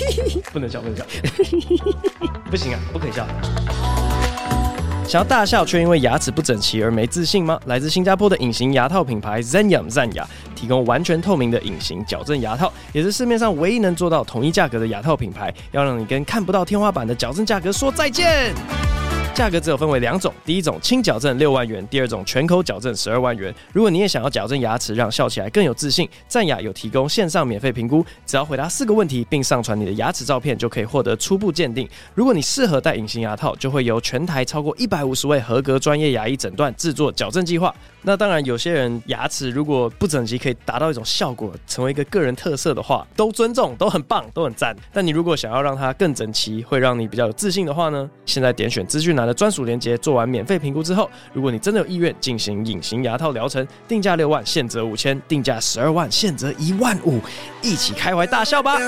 [0.52, 1.04] 不能笑，不能笑，
[2.50, 3.26] 不行啊，不可以笑。
[5.06, 7.58] 想要大笑却因为牙齿不整齐而没自信吗？
[7.66, 18.54] 来自新加坡的隐形牙套品牌 Zenyum 竹牙提供完全透明的隐形矫正牙套，也是市面上唯一能做到统一价格的牙套品牌，要让你跟看不到天花板的矫正价格说再见。
[19.34, 23.52] 价格只有分为两种，第一种轻矫正六万元，第二种全口矫正十二万元。
[23.72, 31.88] 如果你也想要矫正牙齿，让笑起来更有自信，赞雅有提供线上免费评估，只要回答四个问题，并上传你的牙齿照片，就可以获得初步鉴定。
[32.14, 37.74] 如果你适合戴隐形牙套，就会由全台超过一百五十位合格专业牙医诊断制作矫正计划。
[38.04, 44.74] 那当然，有些人牙齿如果不整齐，可以达到一种效果，成为一个个人特色的话，都尊重，都很棒，都很赞。
[44.92, 48.10] 但你如果想要让它更整齐，会让你比较有自信的话呢？
[48.26, 57.20] 现在点选资讯栏的专属链接，做完免费评估之后，如果你真的有意愿进行隐形牙套疗程，定价六万，现折五千；定价十二万，现折一万五，
[57.62, 58.78] 一起开怀大笑吧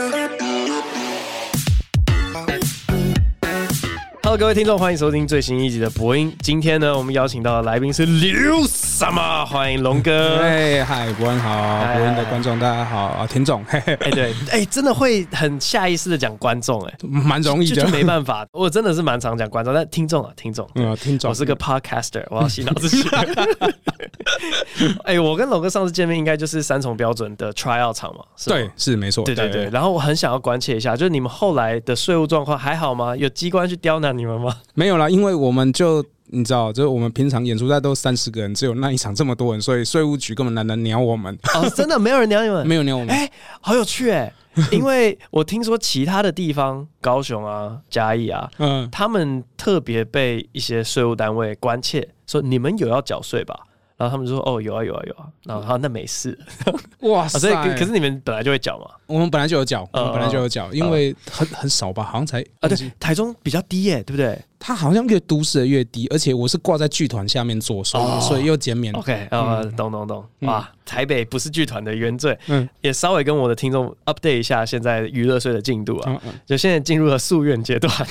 [4.25, 6.35] ！Hello，各位听众，欢迎收听最新一集的播音。
[6.41, 9.45] 今天呢，我们邀请到的来宾是刘什么？
[9.45, 10.39] 欢迎龙哥。
[10.39, 11.51] 哎，嗨，博恩好，
[11.93, 13.63] 博恩的观众大家好啊，听众。
[13.67, 13.81] 哎，
[14.13, 18.47] 对，哎，真的会很下意识的讲观众，哎，蛮容易的，就没办法。
[18.53, 23.07] 我真的是蛮常讲观众，但听众啊，听众，嗯，听众，我是个 podcaster，我要洗脑自己。
[25.05, 28.25] 哎，我跟龙哥上次见面，应该就是三重标准的 trial 场嘛？
[28.37, 29.23] 是对，是没错。
[29.25, 29.69] 对对对。
[29.69, 33.15] 然后我很想要关切一下，就是你们后来的税务状况还好吗？
[33.15, 34.57] 有机关去刁难你们吗？
[34.75, 41.37] 没有啦，因为我们就你知道，就是我们平常演出在都三十个人，只有那一场这么多人，所以税务局根本懒得鸟我们。
[41.55, 42.65] 哦，真的没有人鸟你们？
[42.69, 43.11] 没有鸟我们。
[43.11, 44.33] 哎、欸，好有趣哎！
[44.71, 53.59] 因为我听说其他的地方，高雄啊、嘉义啊，嗯，他们特别被一些税务单位关切，说你们有要缴税吧？
[53.97, 56.37] 然后他们就说：“哦，有啊，有啊，有啊。”然后他说：“那没事。
[57.03, 57.39] ”哇塞！
[57.39, 58.87] 所以可是你们本来就会缴嘛？
[59.07, 64.39] 我们本来就有缴，我们本来就有缴，因为很很少吧，好像才啊，对，台中比较低耶，对不对？
[64.67, 68.95] 它好像越都市的越低，而且我是挂在剧团下面做，所以所以又减免。
[68.95, 77.93] OK，啊，懂懂懂，哇，台北不是剧团的原罪，嗯，也稍微跟我的听众 update 一下现在娱乐税的进度啊，就现在进入了诉愿阶段。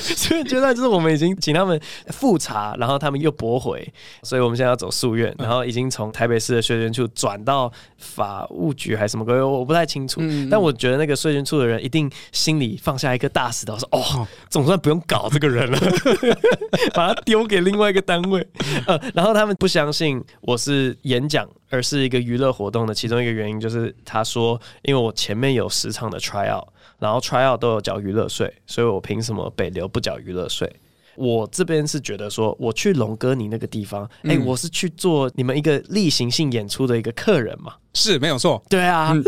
[0.00, 3.86] 诉愿阶段就是我们已经请他们复查，然后他们又驳回，
[4.22, 10.22] 所以我们现在要走诉愿，然后已经从台北市的税捐处转到法务局还是什么鬼，我不太清楚。
[10.50, 15.57] 但我觉得那个税捐处的人一定心里放下一颗大石头，说：“哦，总算不用搞这个人。”
[16.94, 18.46] 把它丢给另外一个单位，
[18.86, 30.70] 呃，然后他们不相信我是演讲，而是一个娱乐活动的其中一个原因，就是他说，因为我前面有十场的 try out，然后 try out 都有缴娱乐税，所以我凭什么北流不缴娱乐税？
[31.18, 37.74] 我这边是觉得说，我去龙哥你那个地方，哎、我是去做你们一个例行性演出的一个客人嘛。
[37.94, 39.24] 是没有错，对啊，嗯、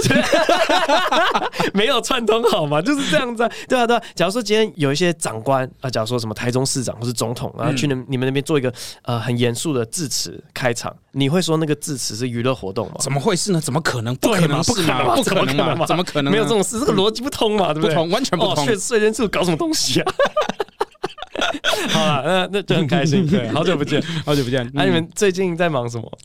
[1.74, 4.02] 没有串通好嘛，就是这样子，啊，对啊，对啊。
[4.14, 12.94] 假如说今天有一些长官啊，假如说什么台中市长或是总统啊，去你你们那边做一个呃很严肃的致辞开场，你会说那个致辞是娱乐活动吗？
[13.00, 13.60] 怎么会是呢？
[13.60, 14.14] 怎么可能？
[14.16, 15.86] 不可能，不可能，不可能嘛？
[15.86, 16.30] 怎么可能？
[16.30, 17.74] 没有这种事，这个逻辑不通嘛？
[17.74, 17.96] 对不对？
[18.08, 18.64] 完全不同。
[18.64, 20.14] 税税捐处搞什么东西啊？
[21.90, 24.68] 好了，那那就很开心，对，好久不见，好久不见。
[24.74, 26.18] 那、啊、你们最近在忙什么？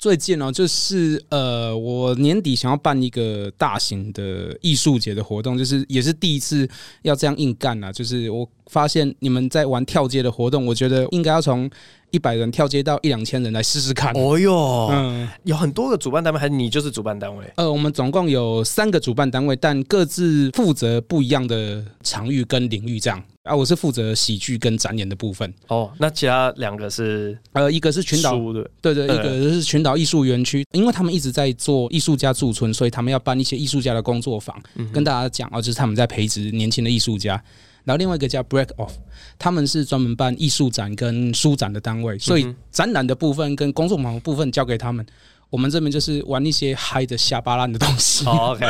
[0.00, 6.66] 最近呢，就是呃，我年底想要办一个大型的艺术节的活动，就是也是第一次
[7.02, 7.92] 要这样硬干啊。
[7.92, 11.70] 就是我发现你们在玩跳街的活动，我觉得应该要从
[12.12, 14.10] 一百人跳街到一两千人来试试看。
[14.16, 17.44] 哦哟，嗯，有很多个主办单位，还是你就是主办单位？
[17.56, 23.22] 呃，我们总共有三个主办单位，但各自负责不一样的场域跟领域，这样。
[23.42, 25.52] 啊，我是负责喜剧跟展演的部分。
[25.68, 37.42] 哦，那其他两个是呃，一个是群岛的，对对，一个是群岛艺术园区，因为他们一直在做艺术家驻村，所以他们要办一些艺术家的工作坊，嗯、跟大家讲哦，就是他们在培植年轻的艺术家。
[37.82, 38.90] 然后另外一个叫 Break Off，
[39.38, 45.04] 他们是专门办艺术展跟书展的单位，所以展览的部分跟工作坊的部分交给他们。
[45.48, 48.24] 我们这边就是玩一些嗨的下巴烂的东西。
[48.24, 48.66] Oh, OK，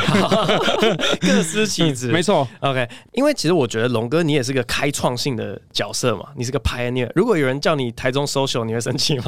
[1.20, 2.48] 各司其职， 没错。
[2.60, 7.10] OK，因为其实我觉得龙哥你也是个开创性的角色嘛，你是个 pioneer。
[7.14, 9.24] 如果有人叫你台中 social，你会生气吗？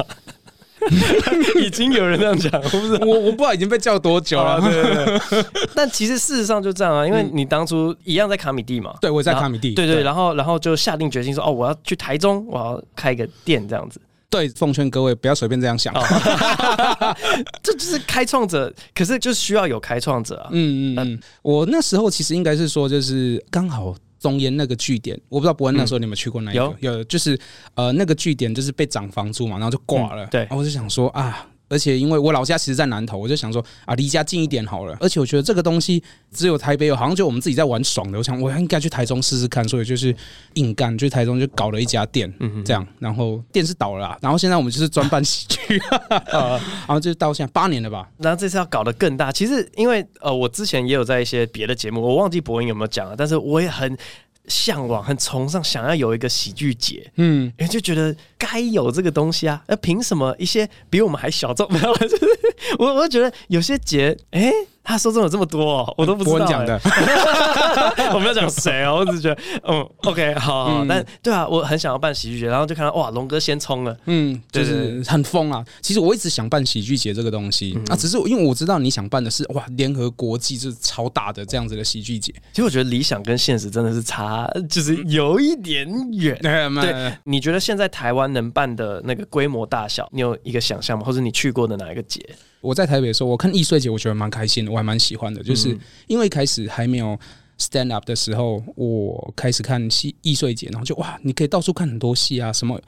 [1.61, 4.59] 已经有人这样讲，我不知道，我我不知道已经被叫多久了。
[4.61, 5.45] 对对对。
[5.75, 8.93] 但其实事实上就这样啊，因为你当初一样在卡米蒂嘛。
[9.01, 9.73] 对，我在卡米蒂。
[9.73, 14.01] 对对，然后然后就下定决心说，哦，我要去台中，我要开一个店这样子。
[14.29, 15.93] 对，奉劝各位不要随便这样想，
[17.61, 20.47] 这就是开创者，可是就需要有开创者啊。
[20.51, 26.61] 嗯嗯嗯，我那时候其实应该是说，就是刚好中烟那个据点，我不知道伯恩那时候你有没有去过那一个？
[26.61, 27.37] 有，有，就是
[27.75, 30.25] 呃那个据点就是被涨房租嘛，然后就挂了。
[30.27, 31.45] 对，然后我就想说啊。
[31.73, 34.95] 而且因为我老家其实，在南投，我就想说啊，离家近一点好了。
[35.01, 38.17] 而且我觉得这个东西只有台北有，好像就我们自己在玩爽的。
[38.19, 40.15] 我想我应该去台中试试看，所以就是
[40.53, 42.87] 硬干，去台中就搞了一家店，嗯这样。
[42.99, 45.81] 然后店是倒了啦，然后现在我们就是专办喜剧，
[46.29, 48.07] 然后就到现在八年了吧。
[48.19, 53.97] 然后这次要搞得更大，其实因为呃，我之前也有在一些别的节目，我忘记博恩有没有讲了，但是我也很。
[54.49, 58.13] 向往、很崇尚，想要有一个喜剧节，嗯，因为就觉得
[58.51, 59.61] 该有这个东西啊。
[59.67, 61.67] 那凭什么一些比我们还小众？
[61.71, 62.25] 没有，就是
[62.77, 64.53] 我，我觉得有些节，哎、欸。
[64.85, 66.77] 他说：“这有这么多、喔，我都不知道、欸。”讲的，
[68.13, 75.63] 我没有讲谁哦，我只觉得，嗯，OK，好，好，嗯、但对啊，我很想要办喜剧节，然后就看到哇，龙哥先冲了，嗯，就是很疯啊。
[75.81, 82.33] 其实我一直想办喜剧节这个东西、嗯、啊，只是因为我知道你想办的是哇，联合国际就是超大的这样子的喜剧节。
[82.51, 86.37] 其实我觉得理想跟现实真的是差，就是有一点远。
[86.43, 91.05] 嗯、对，你觉得现在台湾能办的那个规模大小，你有一个想象吗？
[91.05, 92.19] 或者你去过的哪一个节？
[92.59, 95.41] 我在台北的时候，我看易碎节，我觉得蛮开心的，我还蛮喜欢的。
[95.41, 95.77] 就是
[96.07, 97.17] 因为一开始还没有
[97.57, 102.79] stand up 的时候，我开始看戏易碎节，然后就哇，你可以到处看很多戏啊，什么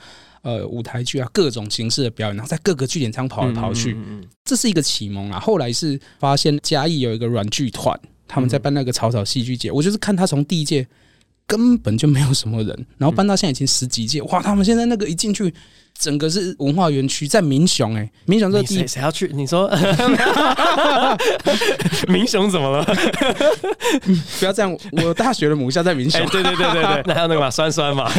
[0.42, 3.97] 呃舞台剧啊，各种形式的表演，然后在各个据点这样跑来跑去，
[4.44, 5.39] 这是一个启蒙啊。
[5.39, 10.88] 后来是发现嘉义有一个软剧团，他们在办那个草草戏剧节，我就是看他从第一届
[11.47, 15.53] 根本就没有什么人，然后搬到现在已经十几届，哇，他们现在那个一进去。
[15.97, 19.31] 整个是文化园区，在民雄哎，民雄这个地谁谁要去？
[19.33, 19.71] 你说
[22.09, 22.83] 民雄怎么了？
[24.38, 26.19] 不要这样，我大学的母校在民雄。
[26.27, 28.12] 对对对对对， 那还有那个嘛，酸酸嘛。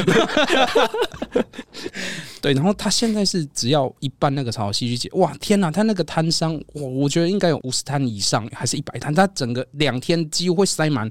[2.41, 9.15] 对，然后他现在是只要一办那个草草戏剧节，哇天哪，他那个摊商，我我觉得应该有五十摊以上，还是一百摊？
[9.15, 11.11] 他整个两天几乎会塞满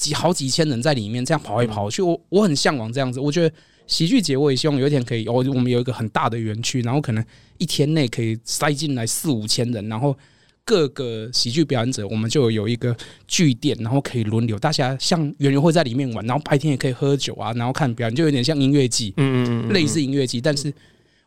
[0.00, 3.54] 几好几千人在里面，这样跑来跑去，我我很向往这样子，我觉得。
[3.90, 7.24] 喜剧节我也希望有一天可以，我我们有一个很大的园区，然后可能
[7.58, 10.16] 一天内可以塞进来四五千人，然后
[10.64, 20.72] 各个喜剧表演者，我们就有一个据点，然后可以轮流，大家像圆圆会在里面玩，然后白天也可以喝酒啊，然后看表演，就有点像音乐季，嗯嗯嗯，类似音乐季，但是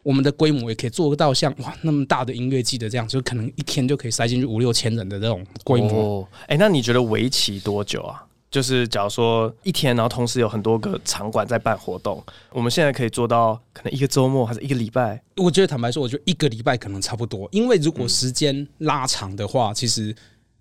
[0.02, 6.26] 我们的规模也可以做到像哇那么大的音乐季的这样，就可能一天就可以塞进去五六千人的这种规模。
[6.48, 8.24] 哎，那你觉得为期多久啊？
[8.54, 15.20] 就是假如说一天，然后同时有很多个场馆在办活动，我们现在可以做到可能一个周末还是一个礼拜？
[15.38, 20.16] 我觉得坦白说，我觉得一个礼拜可能差不多，因为如果时间拉长的话，其实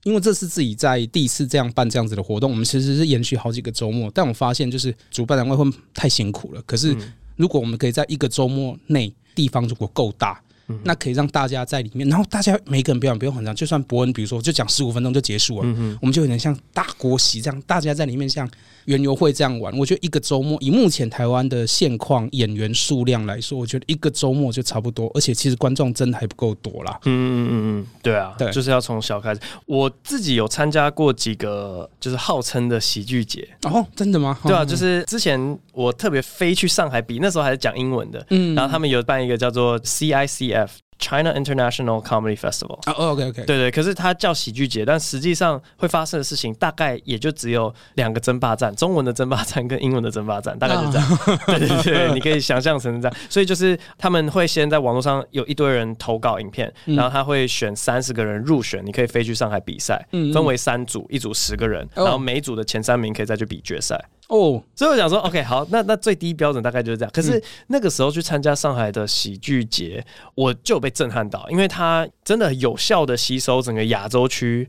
[0.04, 6.62] 因为这是自己在第一次这样办这样子的活动，我们其实是延续好几个周末，但我发现就是主办单位会太辛苦了。
[6.62, 6.96] 可是
[7.36, 10.40] 如果我们可以在一个周末内，地方如果够大。
[10.84, 18.48] 那可以让大家在里面，然后大家每个人表演不用很长，就算伯恩，比如说就讲十五分钟就结束了，嗯、我们就有点像大国席这样，大家在里面像
[18.86, 19.76] 园游会这样玩。
[19.78, 26.98] 我觉得一个周末，以目前台湾的现况演员数量来说，我觉得一个周末就差不多，而且其实观众真的还不够多啦。
[27.04, 29.40] 嗯嗯嗯嗯，对啊，对，就是要从小开始。
[29.66, 33.48] 我自己有参加过几个，就是号称的喜剧节。
[33.64, 34.38] 哦，真的吗？
[34.44, 40.68] 对啊，就是之前我特别飞去上海比，那时候还是讲英文的，嗯，然后他们有办一个叫做 CICF。
[41.02, 42.78] China International Comedy Festival。
[42.86, 51.18] 哦，OK，OK，对对，可是它叫喜剧节，但实际上会发生的事情大概也就只有两个争霸战，中文的争霸战跟英文的争霸战，大概就这样。
[51.46, 53.16] 对对对，你可以想象成这样。
[53.28, 64.00] 所以就是他们会先在网络上有一堆人投稿影片，然后他会选三十个人入选，你可以飞去上海比赛，分为三组，一组十个人，然后每组的前三名可以再去比决赛。
[64.32, 67.10] 哦，所以我想说，OK，好，那那最低标准大概就是这样。
[67.12, 70.02] 可是那个时候去参加上海的喜剧节，
[70.34, 74.66] 我就被震撼到，因为它真的有效的吸收整个亚洲区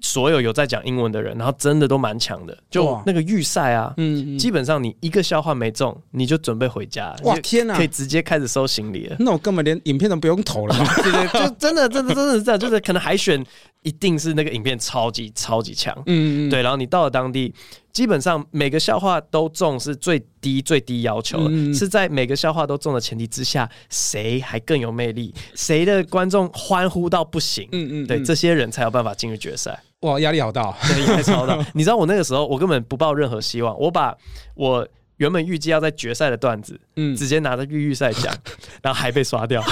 [0.00, 2.58] 所有有在讲英文的人，然后真的都蛮强的。
[2.68, 7.14] 就那个预赛啊，嗯，基本上你一个笑话没中，你就准备回家。
[7.22, 9.14] 哇，天哪，可以直接开始收行李了。
[9.20, 10.74] 那我根本连影片都不用投了。
[11.04, 13.40] 对对，就真的，真的，真的是这样，就是可能海选
[13.82, 15.94] 一定是那个影片超级超级强。
[16.06, 17.54] 嗯嗯，对，然后你到了当地。
[17.96, 29.82] 基本上每个笑话都中是最低最低要求的，嗯、是在每个笑话都中的前提之下，谁还更有魅力，谁的观众欢呼到不行，嗯嗯，嗯对，这些人才有办法进入决赛。
[30.00, 31.56] 哇，压力好大， 对，压力超大。
[31.72, 34.14] 你知道我那个时候，我根本不抱任何希望，我把
[34.54, 34.86] 我
[35.16, 38.30] 原本预计要在决赛的段子，嗯，直接拿着预预赛讲，
[38.84, 39.64] 然后还被刷掉。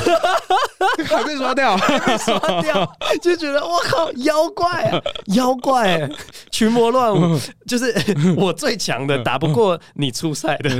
[1.06, 5.00] 还被刷掉，还被刷掉，就觉得我靠，妖怪啊，
[5.34, 6.10] 妖怪、欸，
[6.50, 7.92] 群魔乱舞，就是
[8.36, 10.70] 我最强的，打不过你初赛的。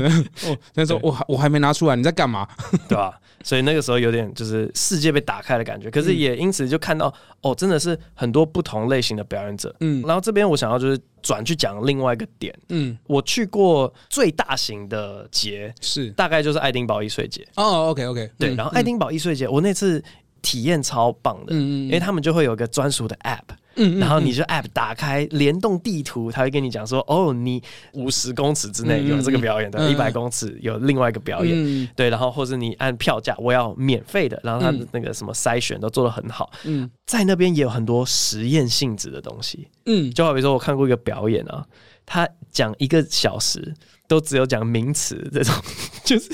[0.45, 2.47] 哦，那时候我还我还没拿出来，你在干嘛？
[2.87, 3.13] 对吧？
[3.43, 9.75] 所以那个时候有点就是世界被打开的感觉，可是也因此就看到哦，真的是很多不同类型的表演者。
[9.81, 12.55] 嗯，然后这边我想要就是转去讲另外一个点。
[12.69, 17.45] 嗯，我去过最大型的节是大概就是爱丁堡艺穗节。
[17.55, 20.03] 哦，OK OK，对，然后爱丁堡艺穗节，我那次。
[20.45, 23.55] 体验超棒的，因为他们就会有个专属的 App。
[23.77, 27.61] 嗯，然后你就 app 打开联动地图，他会跟你讲说，哦，你
[27.91, 41.65] 五十公尺之内有这个表演的，一百公尺有另外一个表演，对，然后或者你按票价，我要免费的，然后他的那个什么筛选都做得很好，嗯，在那边也有很多实验性质的东西，嗯，就好比说我看过一个表演啊，
[42.05, 43.73] 他讲一个小时
[44.07, 45.53] 都只有讲名词这种，
[46.05, 46.31] 就是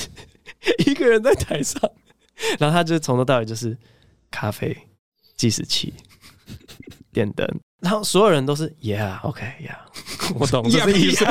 [0.86, 1.82] 一个人在台上，
[2.60, 3.75] 然后他就从头到尾就是
[4.32, 4.76] 咖啡
[5.36, 5.94] 计时器。
[7.14, 7.46] 电灯，
[7.82, 9.76] 然后所有人都是 Yeah，OK，Yeah，
[10.40, 11.26] 我懂，这是艺术，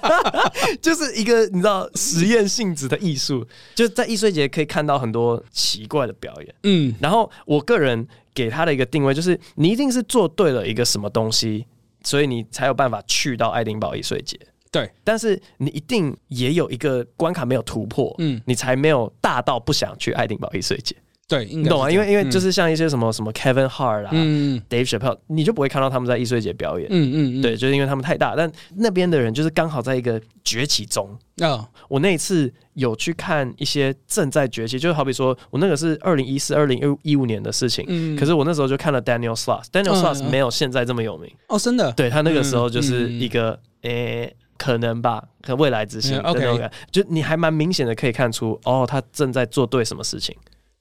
[0.80, 6.54] 就是一个你知道实验性质的艺术，就是在易碎节可以看到很多奇怪的表演。
[6.62, 11.66] 嗯，然后我个人给他的一个定位就是，你一定是做对了一个什么东西，
[12.02, 14.40] 所以你才有办法去到爱丁堡易碎节。
[14.70, 20.96] 对，但是你一定也有一个关卡没有突破，嗯，你才没有大到不想去爱丁堡艺术节。
[21.28, 21.90] 对，你懂啊？
[21.90, 26.88] 因为因为就是像一些什么什么 Kevin Hart 啊、嗯、Dave Chappelle，你就不会看到他们在艺术节表演。
[26.90, 28.34] 嗯嗯，嗯对，就是因为他们太大。
[28.34, 31.06] 但那边的人就是刚好在一个崛起中。
[31.42, 37.84] 哦，我那一次有去看一些正在崛起，就好比说我那个是二零一四、二零一五年的事情。
[37.88, 39.66] 嗯，可是我那时候就看了 Daniel Sloss。
[39.70, 41.30] Daniel Sloss 没有现在这么有名。
[41.48, 41.92] 哦，真的？
[41.92, 45.22] 对，他那个时候就是一个，诶、可能吧，
[45.58, 46.18] 未来之星。
[46.20, 50.34] OK，就你还蛮明显的可以看出，哦，他正在做对什么事情。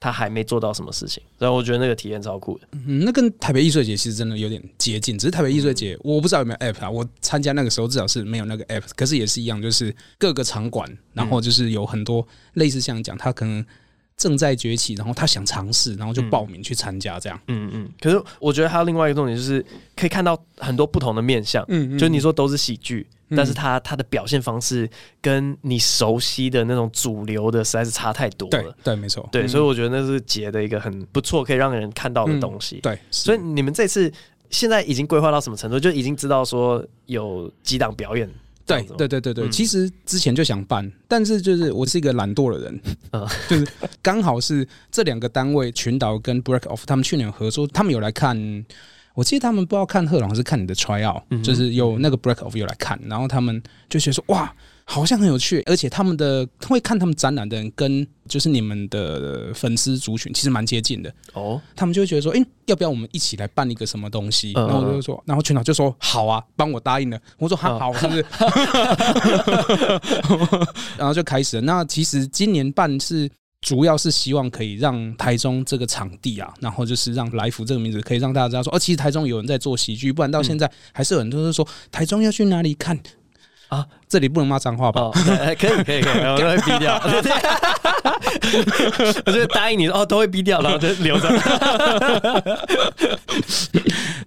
[0.08, 2.68] 他还没做到什么事情，所以我觉得那个体验超酷的。
[2.72, 6.90] 嗯，那跟台北艺术节其实真的有点接近，只是台北艺术节我不知道有没有 app 啊。
[6.90, 13.66] 我参加那个时候至少是没有那个 app，可是也是一样，就是各个场馆，然后就是有很多类似像讲他可能
[14.16, 17.38] 正在崛起，然后他想尝试，然后就报名去参加这样。
[17.48, 17.90] 嗯嗯。
[18.00, 19.62] 可是我觉得还有另外一个重点就是
[19.94, 21.66] 可以看到很多不同的面向。
[21.68, 22.00] 嗯嗯。
[22.00, 23.06] 就你说都是喜剧。
[23.36, 24.90] 但是他他的表现方式
[25.22, 28.62] 跟你熟悉的那种主流的实在是差太多了。
[28.62, 29.28] 对，对，没错。
[29.32, 32.80] 对，所以我觉得那是节的一个很不错可以让人看到的东西。
[32.82, 34.12] 对，所以你们这次
[34.50, 35.80] 现在已经规划到什么程度？
[35.80, 38.30] 就已经知道说有几档表演。
[38.66, 39.50] 对，对，对，对，对。
[39.50, 42.82] 其实之前就想办，但是就是我是一个懒惰的人，
[43.12, 43.68] 嗯， 就是
[44.02, 48.66] 刚好是这两个单位群岛跟 Break Off 他们去年合作，他们有来看。
[49.18, 53.60] 我记得他们不知道看贺珑还是看你的 try out，嗯、就是有那个 break off 有来看，然后他们
[53.90, 54.54] 就觉得说哇，
[54.86, 64.54] 好像很有趣，而且他们的会看他们展览的人跟就是你们的粉丝族群其实蛮接近的哦，他们就会觉得说，哎、欸，要不要我们一起来办一个什么东西？
[64.56, 67.20] 嗯、然后我就说，然后群岛就说好啊，帮我答应了。
[67.40, 68.24] 我说好，好，是不是？
[70.96, 71.62] 然后就开始了。
[71.64, 73.28] 那其实今年办是。
[73.62, 82.98] 主要是希望可以让台中这个场地啊，然后就是让来福这个名字可以让大家知道说，哦，其实台中有人在做喜剧，不然到现在还是有很多人说台中要去哪里看
[83.68, 83.86] 啊？
[84.10, 85.02] 这里不能骂脏话吧？
[85.02, 85.12] 哦、
[85.60, 86.98] 可以可以可以， 我都会逼掉。
[89.26, 91.30] 我就答应你哦，都会逼掉，然后就留着。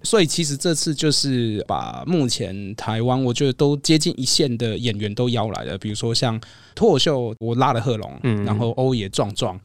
[0.03, 6.39] 所以其实这次就是把目前台湾我觉得都接近一线的演员都邀来了，比如说像
[6.75, 9.59] 脱口秀，我拉了贺龙，嗯，然后欧也壮壮。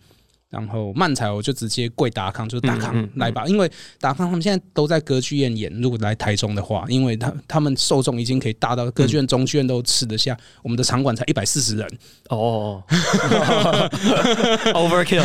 [0.48, 3.68] 然后漫才我就直接跪达康，就是达康来吧，因为
[4.00, 5.72] 达康他们现在都在歌剧院演。
[5.80, 11.98] 如果来台中的话，因为他他们受众已经可以大到歌剧院、中剧院都吃得下，我们的场馆才一百四十人
[12.28, 12.82] 哦，
[14.72, 15.24] Overkill。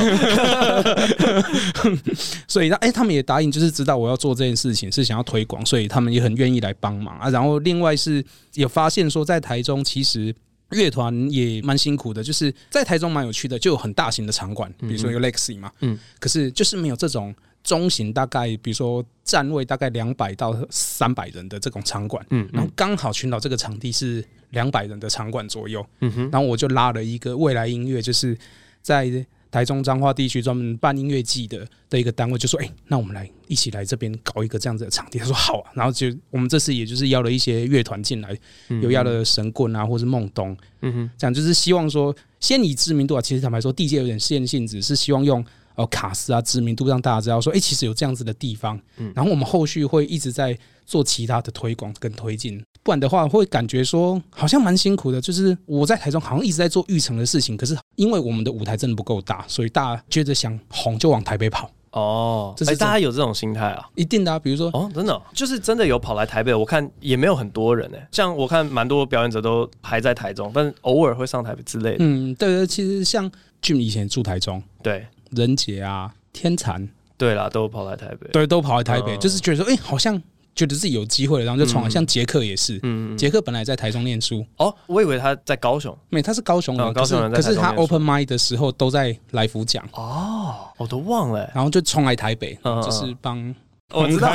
[2.47, 7.29] 所以那哎，他们也答应，就是知道我要做这件事情是想要推广，所以他们也很愿意来帮忙啊。
[7.29, 8.25] 然后另外是
[8.55, 10.35] 有发现说，在台中其实。
[10.71, 28.37] 乐团也蛮辛苦的，就是在台中蛮有趣的，就有很大型的场馆，比如说有 Lexi 嘛，嗯，可是就是没有这种中型，大概比如说站位大概两百到三百人的这种场馆，嗯，然后刚好群岛这个场地是两百人的场馆左右，嗯哼，然后我就拉了一个未来音乐，就是
[28.81, 29.25] 在。
[29.51, 38.35] 台中彰化地区专门办音乐季的的一个单位就说：“哎、欸，那我们来一起来这边搞一个这样子的场地。”他说：“好啊。”然后就我们这次也就是邀了一些乐团进来，
[38.81, 43.21] 有邀了神棍啊，或是梦东，嗯哼，这样就是希望说先以知名度啊。
[43.21, 45.43] 其实坦白说，地界有点试验性质，是希望用
[45.75, 48.79] 呃卡斯啊知名度让大家知道说：“哎、欸，其实有这样子的地方。”
[49.13, 52.63] 然后我们后续会一直在做其他的推广跟推进。
[52.83, 55.21] 不然的话，会感觉说好像蛮辛苦的。
[55.21, 61.69] 就是我在台中好像一直在做育成的事情，可是因为我们的舞台真的不够大，所以大家接着想红就往台北跑。
[61.91, 63.85] 哦，这是大家有这种心态啊？
[63.95, 64.39] 一定的啊。
[64.39, 67.97] 比如说，哦，真的，哦，就是真的有跑来台北，我看也没有很多人呢。
[68.13, 71.97] 像我看蛮多表演者都还在台中，但偶尔会上台北之类的。
[71.99, 73.29] 嗯，对对，其实像
[73.61, 80.19] Jim 以前住台中，对，仁杰啊，天蚕，对啦，都跑来台北，对，都跑来台北，就是觉得说，哎，好像。
[80.55, 81.89] 觉得自己有机会了，然后就冲了。
[81.89, 93.53] 像杰克也是，嗯，杰克本来在台中念书，哦，我以为他在高雄，没，他是高雄人，高雄人，可是他 open mind 的时候都在来福讲，哦，我都忘了，然后就冲来台北，就是帮。
[93.93, 94.31] 我知道，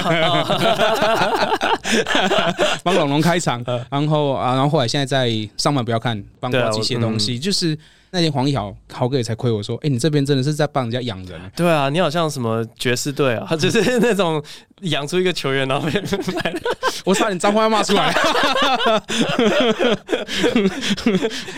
[2.84, 7.78] 帮 龙龙开场，然后啊，然后后来现在在上班不要看，帮过几些东西，就是。
[8.10, 11.38] 那天黄义豪豪哥也才亏我说，哎、欸，你这边真的是在帮人家养人。
[11.54, 14.42] 对啊，你好像什么爵士队啊， 就是那种
[14.82, 16.00] 养出一个球员，然后被
[16.34, 16.60] 买了。
[17.04, 18.12] 我差点脏话要骂出来。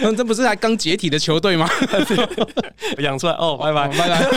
[0.02, 1.68] 嗯，这不是才刚解体的球队吗？
[2.98, 4.28] 养出来哦，拜拜拜拜。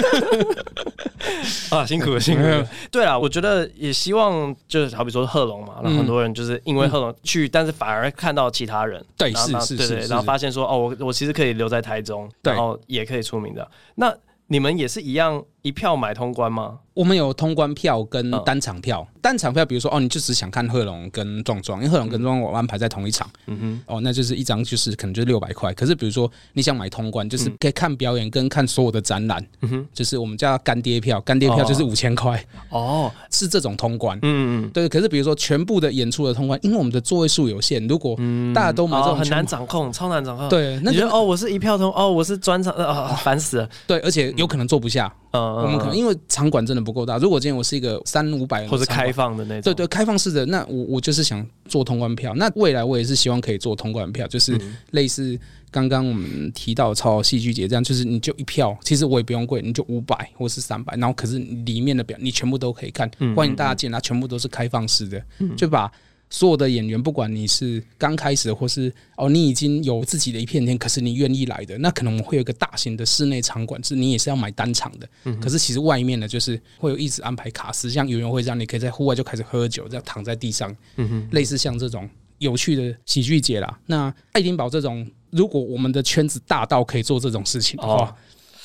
[1.77, 2.67] 啊，辛苦了辛苦了。
[2.89, 13.69] 对啊，我觉得也希望就是好比说贺龙嘛，那很多人就是因为贺龙去，但是反而看到其他人，对，是是是，然后发现说，哦，我我其实可以留在台中，然后也可以出名的。
[13.95, 14.13] 那
[14.47, 16.79] 你们也是一样一票买通关吗？
[16.93, 19.07] 我们有通关票跟单场票。
[19.21, 25.73] 单场票，比如说哦，你就只想看贺龙跟壮壮，因为贺龙跟壮壮我安排在同一场，嗯哼，哦，那就是一张就是可能就六百块。
[25.73, 34.89] 可是比如说你想买通关，就是可以看表演跟看所有的展览，嗯哼，就是我们叫干爹票，干爹票就是五千块，哦，是这种通关，嗯嗯，对。
[34.89, 38.17] 可是比如说全部的演出的通关，因为我们的座位数有限，如果
[38.53, 40.49] 大家都买这种，很难掌控，超难掌控。
[40.49, 43.69] 对，那你觉得哦，我是一票通，哦，我是专场，啊，烦死了。
[43.87, 47.17] 对，而且有可能坐不下，嗯，我们可能因为场馆真的不够大。
[47.17, 49.87] 如果今天我是一个三五百人，或者开放的那种，对对。
[49.87, 52.33] 开放式的，那我我就是想做通关票。
[52.35, 54.59] 那未来我也是希望可以做通关票，就是
[54.91, 65.21] 类似刚刚我们提到超戏剧节这样，就是你就一票，其实我也不用贵，你就五百或是三百，然后可是里面的表你全部都可以看，欢迎大家进来，全部都是开放式的，
[65.55, 65.91] 就把。
[66.33, 75.07] 所有的演员，不管你是刚开始，或是哦，你已经有自己的一片天，可是你愿意来的，那可能我们会有一个大型的室内场馆，是你也是要买单场的。
[75.25, 80.73] 嗯、可是其实外面呢，就是会有一直安排卡司，像园游会这样，你可以在户外就开始喝酒，这样躺在地上，
[81.31, 83.79] 类似像这种有趣的喜剧节啦。
[83.85, 88.15] 那爱丁堡这种，如果我们的圈子大到可以做这种事情的话，哦、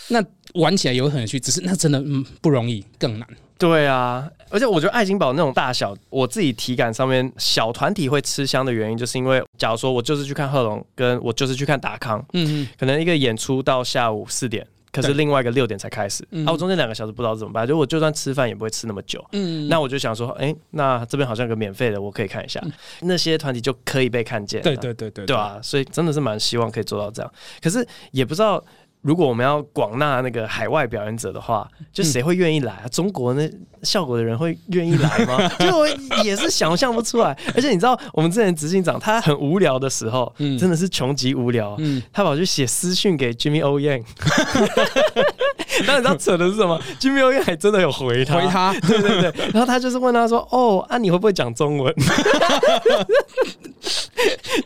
[0.08, 3.28] 那玩起来有很有趣，只是那真的嗯不容易，更难。
[3.58, 28.62] 对啊，而且我觉得爱金堡那种大小，我自己体感上面小团体会吃香的原因，就是因为假如说我就是去看贺龙，跟我就是去看达康，嗯嗯，可能一个演出到下午四点，可是另外一个六点才开始，嗯啊，我中间两个小时不知道怎么办，就我就算吃饭也不会吃那么久，嗯，那我就想说，哎，那这边好像有个免费的，我可以看一下，嗯、那些团体就可以被看见，对对对对，对啊，所以真的是蛮希望可以做到这样，可是也不知道。
[29.06, 32.88] 如果我们要广纳那个海外表演者的话，就谁会愿意来啊？
[32.88, 33.48] 中国那
[33.84, 35.48] 效果的人会愿意来吗？
[35.64, 35.86] 就我
[36.24, 37.38] 也是想象不出来。
[37.54, 44.02] 而且你知道，我们之前执行长他很无聊的时候，嗯、真的是穷极无聊，嗯、他跑去写私讯给 Jimmy O Yang。
[45.86, 49.32] 但你知道 扯的是什么？Jimmy O 还真的有回他，回他，对对对。
[49.52, 51.94] 然后他就是问他说：“哦，啊，你会不会讲中文？”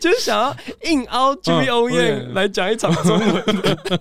[0.01, 1.89] 就是想要硬凹 Jimmy O
[2.35, 4.01] 来讲一场中文的。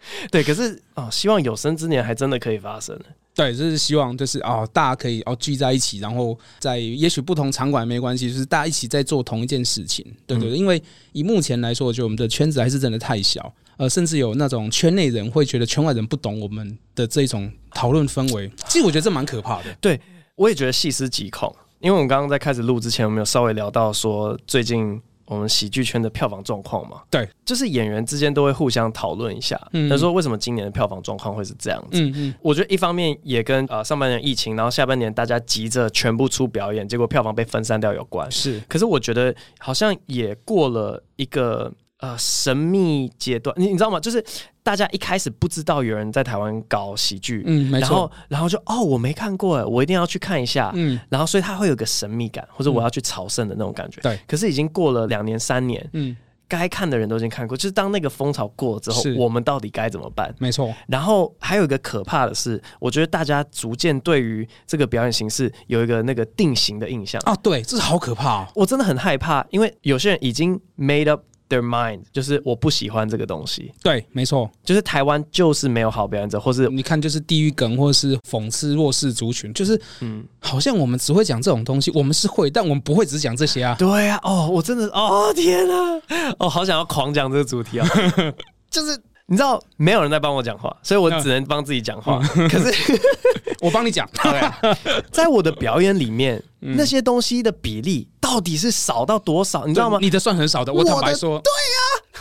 [0.30, 2.98] 对，可是哦，希望有生之年还真的可以发生。
[3.32, 10.04] 对，就是希望，就是哦，大家可以哦聚在一起，然后在也许不同场馆没关系，就是大家一起在做同一件事情。
[10.26, 10.82] 对对，对，因为
[11.12, 18.50] 以目前来说，我觉得我们的圈子还是真的太小，呃，甚至有那种圈内人会觉得圈外人不懂我们的这种讨论氛围。
[18.66, 19.74] 其实我觉得这蛮可怕的。
[19.80, 19.98] 对，
[20.34, 25.00] 我也觉得细思极恐，因为我们刚刚在开始录之前，我们有稍微聊到说最近。
[25.30, 29.56] 我们喜剧圈的票房状况嘛，对，就是演员之间都会互相讨论一下。
[29.72, 32.02] 嗯，他说为什么今年的票房状况会是这样子？
[32.02, 38.28] 嗯嗯，我觉得一方面也跟呃上半年疫情，然后下半年大家急着全部出表演，结果票房被分散掉有关。
[38.28, 41.72] 是，可是我觉得好像也过了一个。
[42.00, 44.00] 呃，神秘阶段，你你知道吗？
[44.00, 44.24] 就是
[44.62, 54.18] 大家一开始不知道有人在台湾搞喜剧，嗯，没错，然后然后就哦，我没看过，哎，我一定要去看一下，嗯，然后所以他会有个神秘感，或者我要去朝圣的那种感觉，对。
[54.26, 56.16] 可是已经过了两年三年，嗯，
[56.48, 60.34] 该看的人都已经看过，就是当那个风潮过了之后，我们到底该怎么办？
[60.38, 60.74] 没错。
[60.88, 71.22] 然后还有一个可怕的是，我觉得大家逐渐对于这个表演形式有一个那个定型的印象啊，对，这是好可怕，我真的很害怕，因为有些人已经 made up。
[71.50, 73.72] Their mind 就是我不喜欢这个东西。
[73.82, 83.74] 对，没错，就是台湾就是没有好表演者，或是你看就是地狱梗，或是讽刺弱势族群，就是嗯，好像我们只会讲这种东西，我们是会，但我们不会只讲这些啊。
[83.76, 86.00] 对啊，哦，我真的，哦天啊，
[86.38, 87.88] 哦，好想要狂讲这个主题啊，
[88.70, 92.22] 就是你知道没有人在帮我讲话，所以我只能帮自己讲话。
[92.36, 92.72] 嗯、可是
[93.60, 98.06] 我帮你讲， 对，在我的表演里面，嗯、那些东西的比例。
[98.30, 99.66] 到底是少到多少？
[99.66, 99.98] 你知道吗？
[100.00, 101.50] 你的算很少的，我坦白说，对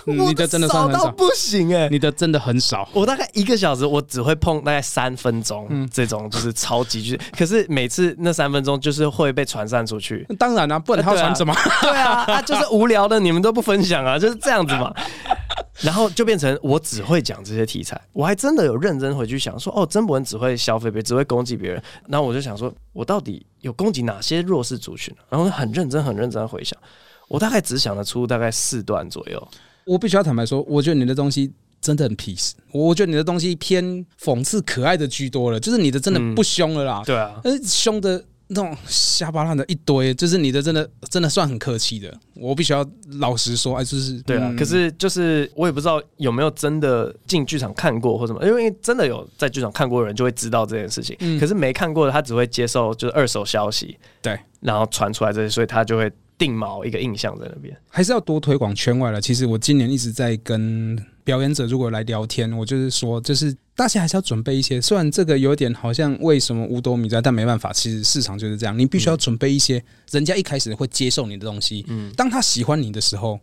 [0.10, 2.90] 呀、啊，你的真的算很少，到不行哎、欸，你的真的很少。
[2.94, 7.20] 我大概一个小时，我只会碰大概三分钟，嗯，这种就是超级剧。
[7.38, 10.26] 可是每次那三分钟就是会被传散出去。
[10.40, 11.54] 当然啊，不然他传什么？
[11.84, 14.92] 对啊，啊，就是无聊的，你们都不分享啊，就是这样子嘛。
[15.82, 21.82] 然后就变成我只会讲这些题材，我还真的有认真回去想说，哦，曾博恩只会消费别人，只会攻击别人。
[22.08, 25.16] 然后我就想说，我到底有攻击哪些弱势族群？
[25.30, 26.78] 然后很认真、很认真的回想，
[27.28, 29.48] 我大概只想得出大概四段左右。
[29.86, 37.02] 我必须要坦白说，我觉得你的东西真的很 peace，我觉得你的东西偏讽刺、可爱的居多了，就是你的真的不凶了啦。
[37.02, 38.24] 嗯、对啊，呃，凶的。
[38.52, 42.84] 那种瞎巴烂的一堆，就是你的真的真的算很客气的，我必须要
[43.20, 44.48] 老实说，哎，就是对啊。
[44.50, 51.16] 嗯、可是就是我也不知道有没有真的进剧场看过或什么，因为真的有在剧场看过的人就会知道这件事情。
[51.20, 57.78] 嗯、可是没看过的他只会接受就是二手消息，对，然后传出来这些，所以他就会定锚一个印象在那边。
[57.88, 59.22] 还是要多推广圈外了。
[59.22, 63.56] 其实我今年一直在跟表演者如果来聊天，我就是说，就是。
[63.80, 73.40] 大家还是要准备一些，虽然这个有点好像为什么五斗米在，但没办法，其实市场就是这样，你必须要准备一些，人家一开始会接受你的东西，嗯，当他喜欢你的时候，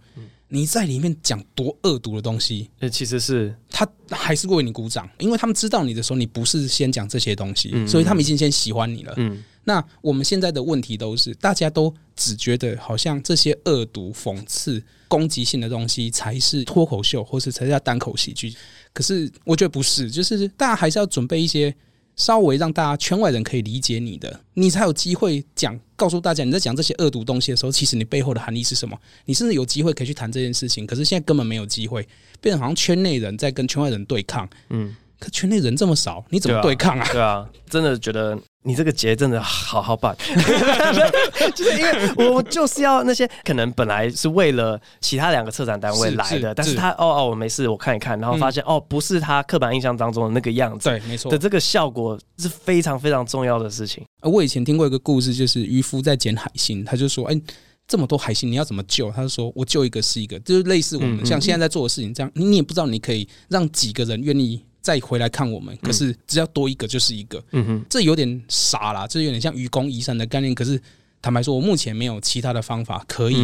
[0.49, 9.43] 你在里面讲多恶毒的东西，呃，其实是他还是会为你鼓掌，因为他们知道你的时候，你不是先讲这些东西，所以他们已经先喜欢你了，嗯。
[9.65, 18.55] 那我们现在的问题都是，大家都只觉得好像这些恶毒、讽刺、攻击性的东西才是脱口秀，或是才是叫单口喜剧。
[18.97, 21.75] 可是我觉得不是，就是大家还是要准备一些
[22.17, 28.99] 稍微让大家圈外人可以理解你的，你才有机会讲，告诉大家你在讲这些恶毒东西的时候，其实你背后的含义是什么？
[29.27, 30.87] 你甚至有机会可以去谈这件事情。
[30.87, 32.09] 可是现在根本没有机会，
[32.41, 34.49] 变成好像圈内人在跟圈外人对抗。
[34.71, 37.07] 嗯，可圈内人这么少，你怎么对抗啊？
[37.13, 38.39] 对啊，真的觉得。
[38.67, 40.15] 你这个节真的好好办，
[41.55, 54.05] 就是因为我就是要那些可能本来是为了其他两个策展单位来的，是但是他哦哦我没事，我看一看，然后发现、嗯、哦不是他刻板印象当中的那个样子，对，没错的这个效果是非常非常重要的事情。
[54.23, 57.41] 我以前听过一个故事，就是渔夫在捡海星，他就说：“哎，
[57.87, 70.55] 这么多海星，你要怎么救？”他就说：“我救一个是一个，就是类似我们像现在在做的事情这样，你也不知道你可以让几个人愿意。”再回来看我们，可是只要多一个就是一个，嗯哼，这有点傻啦，这有点像愚公移山的概念。
[70.55, 70.81] 可是
[71.21, 73.37] 坦白说，我目前没有其他的方法可以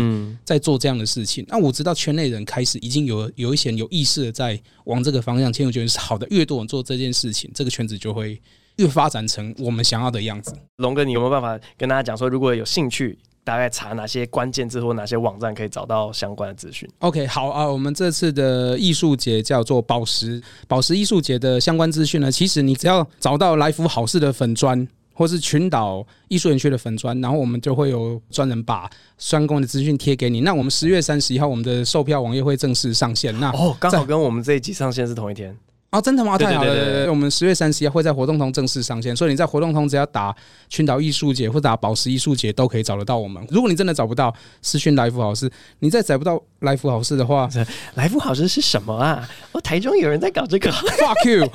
[0.45, 1.45] 再做这样的事情。
[1.49, 6.25] 那我知道圈内人开始已经有有一些人有意识的在往这个方向，其实我觉得是好的。
[6.31, 8.41] 越多人做这件事情，这个圈子就会
[8.77, 10.57] 越发展成我们想要的样子。
[10.77, 13.19] 龙哥，你有没有办法跟大家讲说，如果有兴趣？
[13.45, 30.43] 大概查哪些关键字或哪些网站可以找到相关的资讯？OK，好啊，我们这次的艺术节叫做宝石宝石艺术节的相关资讯呢，其实你只要找到来福好事的粉砖，或是群岛艺术园区的粉砖，然后我们就会有专人把相关的资讯贴给你。
[30.43, 33.39] 那我们十月三十一号我们的售票网页会正式上线。
[33.41, 35.57] 那哦，刚好跟我们这一集上线是同一天。
[35.93, 36.39] 哦，真的吗？
[36.39, 36.71] 太好了！
[36.71, 40.35] 对对对对，我们十月三十一号会在活动通正式上线，所以你在活动通只要打
[40.71, 43.47] 群岛艺术节或打宝石艺术节都可以找得到我们。
[43.51, 47.47] 如果你真的找不到私讯来福好事，你再找不到来福好事的话，
[47.95, 49.29] 来福好事是什么啊？
[49.53, 51.47] 哦，台中有人在搞这个，fuck you！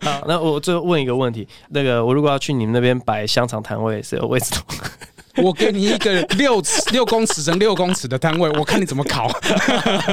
[0.00, 4.62] 好，那我最后问一个问题，那个我如果要去你们那边摆香肠摊位，是有位置吗？
[5.42, 9.28] 我给你一个六尺六公尺乘六公尺的摊位，我看你怎么烤。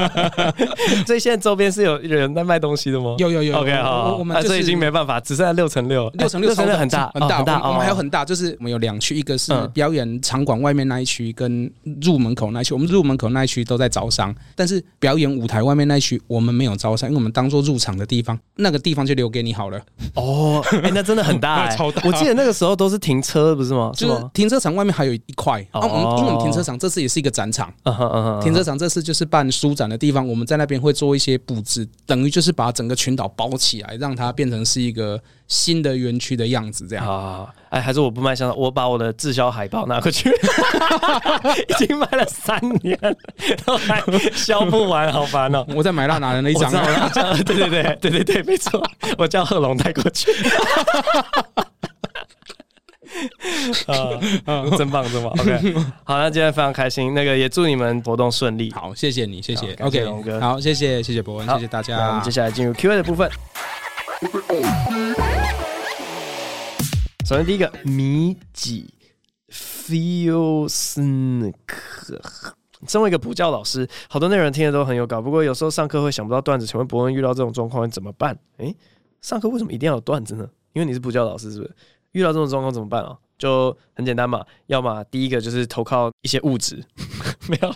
[1.06, 3.16] 所以现在周边是有人在卖东西的吗？
[3.18, 3.58] 有有有。
[3.58, 7.70] OK，好，我们这已经没办法，只剩下六乘六，六乘六乘六很大很大很大。
[7.70, 12.74] 我们还有很大，就是我们有两区，一个是表演场馆外面那一区，跟入门口那一区。
[12.74, 19.80] 我们入门口那一区都在招商，但是表演舞台外面那一区我们没有招商，因为我们当做入场的地方，那个地方就留给你好了。
[20.16, 22.02] 哦，哎，那真的很大， 超大。
[22.06, 23.92] 我记得那个时候都是停车，不是吗？
[23.96, 25.11] 就是停车场外面还有。
[25.12, 25.66] 有一块。
[25.72, 27.72] 啊，我们因为我们停车场这次也是一个展场，
[28.42, 37.08] 停车场这次就是办书展的地方，我们在那边会做一些布置，等于就是把整个群岛包起来，让它变成是一个新的园区的样子，这样。
[37.08, 37.48] 啊。
[37.70, 40.30] 哎，还是我不卖香肠，我把我的滞销海报拿过去，
[41.70, 43.00] 已经卖了三年，
[43.66, 45.66] 都还销不完，好烦哦！
[45.74, 48.86] 我在买辣拿的那一张，对对对对对对，没错，
[49.18, 50.30] 我叫贺龙带过去。
[53.88, 58.72] 啊 啊， 真棒，真棒！OK， 好，那今天非常开心，那个也祝你们活动顺利。
[58.72, 59.74] 好，谢谢你，谢谢。
[59.76, 62.10] OK，龙哥，好，谢谢，谢谢博文，谢谢大家。
[62.10, 63.30] 我们接下来进入 Q&A 的部分。
[67.26, 68.94] 首先第一个，米几
[69.52, 71.54] Feelsnik，
[72.88, 76.66] 身为一个补教老师，好多内容听的都很有搞，不过有时候上课会想不到段子。
[76.66, 78.38] 请问博文遇到这种状况会怎么办？
[78.58, 78.76] 诶，
[79.22, 80.48] 上课为什么一定要有段子呢？
[80.74, 81.76] 因为你是补教老师，是不是？
[82.12, 83.18] 遇到这种状况怎么办啊？
[83.38, 86.80] 就很简单嘛，要么第一个就是投靠一些物质，
[87.50, 87.74] 没有，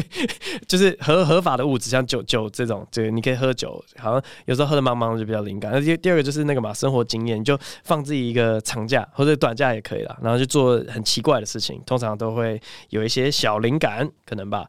[0.66, 5.70] 就是合合法的物质，像酒酒这种，就你可以喝酒，好像有时候喝的茫茫就比较灵感。
[5.70, 14.66] 那第第二个就是那个嘛，生活经验，你就放自己一个长假或者短假也可以啦，然后去做很奇怪的事情，通常都会有一些小灵感，可能吧。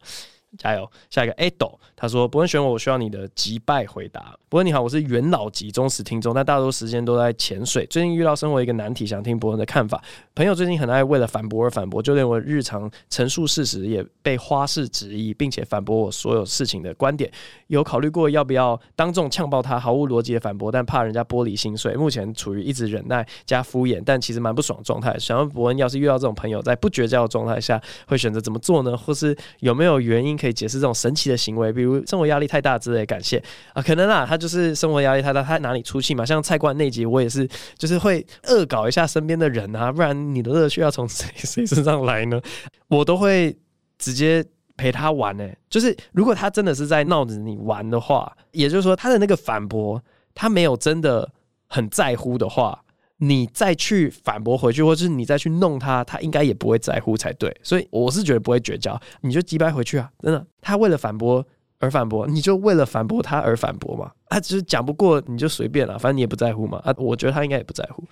[0.58, 0.90] 加油！
[1.10, 7.84] 下一个 Ado，他说：“伯恩选我，我需要你的击败回答。”伯恩你好，我是元老级忠实听众，但大多时间都在潜水。
[7.86, 10.02] 最近遇到生活一个难题，想听伯恩的看法。
[10.34, 17.30] 朋友最近很爱为了反驳而反驳，就连我日常陈述事实也被花式质疑，并且反驳我所有事情的观点。
[17.66, 21.94] 有考虑过要不要当众呛爆他，毫无逻辑的反驳，但怕人家玻璃心碎。
[21.96, 25.18] 目前处于一直忍耐加敷衍，但其实蛮不爽的状态。
[25.18, 28.96] 想问伯恩，要是遇到这种朋友，在不绝交的状态下，会选择怎么做呢？
[28.96, 31.72] 或是有没有原因可以解释这种神奇的行为？
[31.72, 33.06] 比如生活压力太大之类。
[33.06, 36.24] 感谢啊，可能啊，他就是生活压力太大，他哪里出气嘛？
[36.24, 42.40] 像菜馆那集，我也是，就是会恶搞一下身边的人啊，不然你的乐趣要从谁谁身上来呢？
[42.88, 43.56] 我都会
[43.98, 44.44] 直接
[44.76, 50.02] 陪他玩呢、就是如果他真的是在闹着你玩的话，也就是说他的那个反驳，
[50.34, 51.30] 他没有真的
[51.68, 52.83] 很在乎的话，
[53.18, 57.54] 你再去反驳回去，或者是你再去弄他，他应该也不会在乎才对。
[57.62, 60.10] 所以我是觉得不会绝交，你就击败回去啊！
[60.20, 61.44] 真的，他为了反驳。
[61.80, 64.10] 而反驳，你就为了反驳他而反驳嘛？
[64.30, 66.80] 他只是讲不过，你就随便了，反正你也不在乎嘛。
[66.82, 68.02] 啊，我觉得他应该也不在乎，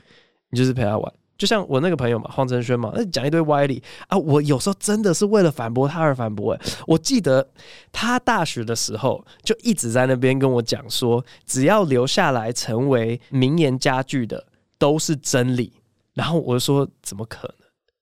[0.51, 1.13] 你就是陪他玩。
[1.39, 4.19] 就像我那个朋友嘛，黄承轩嘛，那讲一堆歪理啊。
[4.19, 6.59] 我有时候真的是为了反驳他而反驳。
[6.87, 7.49] 我记得
[7.91, 14.45] 他大学的时候就一直在那边跟我讲说，只要留下来成为名言佳句的
[14.83, 15.73] 都是真理。
[16.13, 17.55] 然后我就说，怎么可能？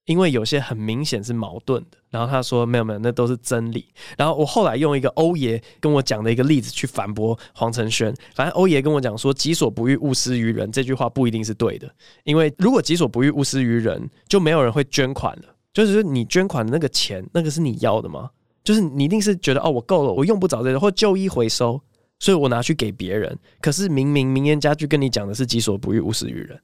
[0.05, 3.85] 因为有些很明显是矛盾的，然后他说没有没有，那都是真理。
[4.17, 8.11] 然后我后来用一个欧爷跟我讲的一个例子去反驳黄承轩。
[8.33, 11.87] 反正欧爷跟我讲说“己所不欲，勿施于人”这句话不一定是对的，
[12.23, 15.43] 因为如果“己所不欲，勿施于人”，就没有人会捐款了。
[15.71, 18.31] 就是说你捐款的那个钱，那个是你要的吗？
[18.63, 21.79] 就是你一定是觉得哦，我够了，我用不着这个，或旧衣回收，
[22.21, 23.35] 所以我拿去给别人。
[23.59, 26.57] 可是明明名言家具跟你讲的是“己所不欲，勿施于人”。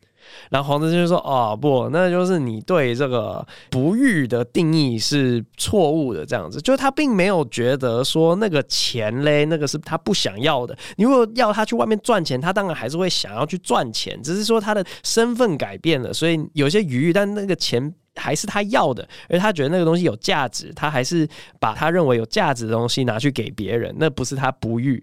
[0.51, 10.77] 然后黄承轩就说：“哦不，那就是你对这个不欲的定义是错误的，这样子，就是他并没有觉得说那个钱嘞，那个是他不想要的。
[10.97, 21.25] 你如果要他去外面赚钱，他当然还是会想要去赚钱，只是说他的身份改变了，所以有些余裕，但那个钱还是他要的，而他觉得那个东西有价值，他还是
[21.57, 25.01] 把他认为有价值的东西拿去给别人，那不是他不欲。”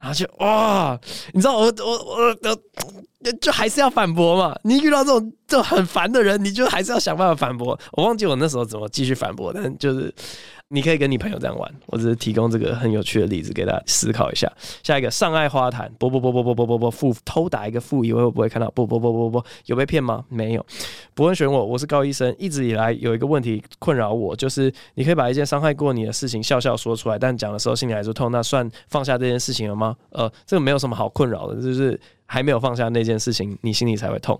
[0.00, 0.98] 然后就哇，
[1.32, 2.56] 你知道我我我我
[3.40, 4.56] 就还是要反驳嘛。
[4.64, 7.78] 你遇到这种这很烦的人，你就还是要想办法反驳。
[7.92, 10.12] 我忘记我那时候怎么继续反驳，但就是。
[10.70, 14.52] 你可以跟你朋友这样玩，我只是提供这个很有趣的例子给大家思考一下。
[14.82, 18.70] 下一个上爱花坛，不不不不不不不不负偷打一个负，以为会不会看到？
[18.72, 20.22] 不不不不不，有被骗吗？
[20.28, 20.66] 没有。
[21.14, 22.36] 不问选我，我是高医生。
[22.38, 29.96] 一直以来有一个问题困扰我，就是你可以把一件伤害过你的事情笑笑说出来，但讲的时候心里还是痛，那算放下这件事情了吗？
[30.10, 34.38] 呃，这个没有什么好困扰的，就是还没有放下那件事情，你心里才会痛。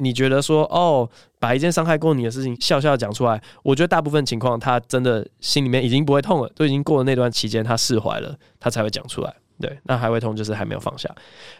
[0.00, 1.08] 你觉得说哦，
[1.40, 9.34] 把一件伤害过你的事情笑笑讲出来，我觉得大部分情况他真的心里面已经不会痛了，都已经过了那段期间，他释怀了，他才会讲出来。
[9.60, 11.12] 对，那还会痛就是还没有放下。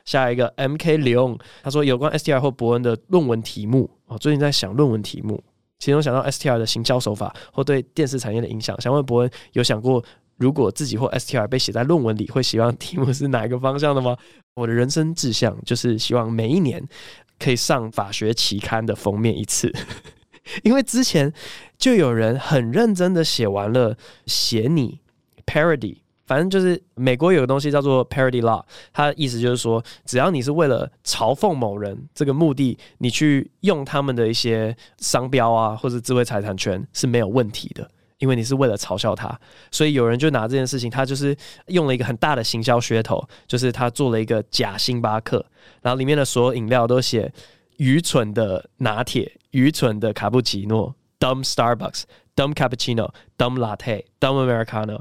[0.04, 5.42] 下一个 M K 刘，他说有关 S T R 或伯恩的论文题目，我最近在想论文题目，
[5.80, 10.00] 其中想到 S T R 的行销手法或对电视产业的影响，想问伯恩有想过
[10.38, 14.16] 如果自己或 S T R 被写在论文里，会希望 题目是哪一个方向的吗？
[14.54, 16.82] 我的人生志向就是希望每一年。
[17.40, 19.72] 可以上法学期刊的封面一次，
[20.64, 21.32] 因为之前
[21.78, 23.96] 就有人很认真的写完了
[24.26, 24.98] 写你
[25.46, 28.60] parody，反正就是美国有个东西叫做 parody law，
[28.92, 37.88] 它的意思就是说，只要你是为了嘲讽某人这个目的，你去用他们的一些商标啊或者智慧财产权是没有问题的。
[38.18, 39.38] 因为你是为了嘲笑他，
[39.70, 45.44] 所以有人就拿这件事情，他就是用了一个很大的行销噱头，就是他做了一个假星巴克，
[45.82, 47.32] 然后里面的所有饮料都写
[47.76, 52.02] 愚蠢的拿铁、愚蠢的卡布奇诺 （dumb Starbucks）、
[52.34, 55.00] dumb cappuccino、dumb latte、dumb Americano。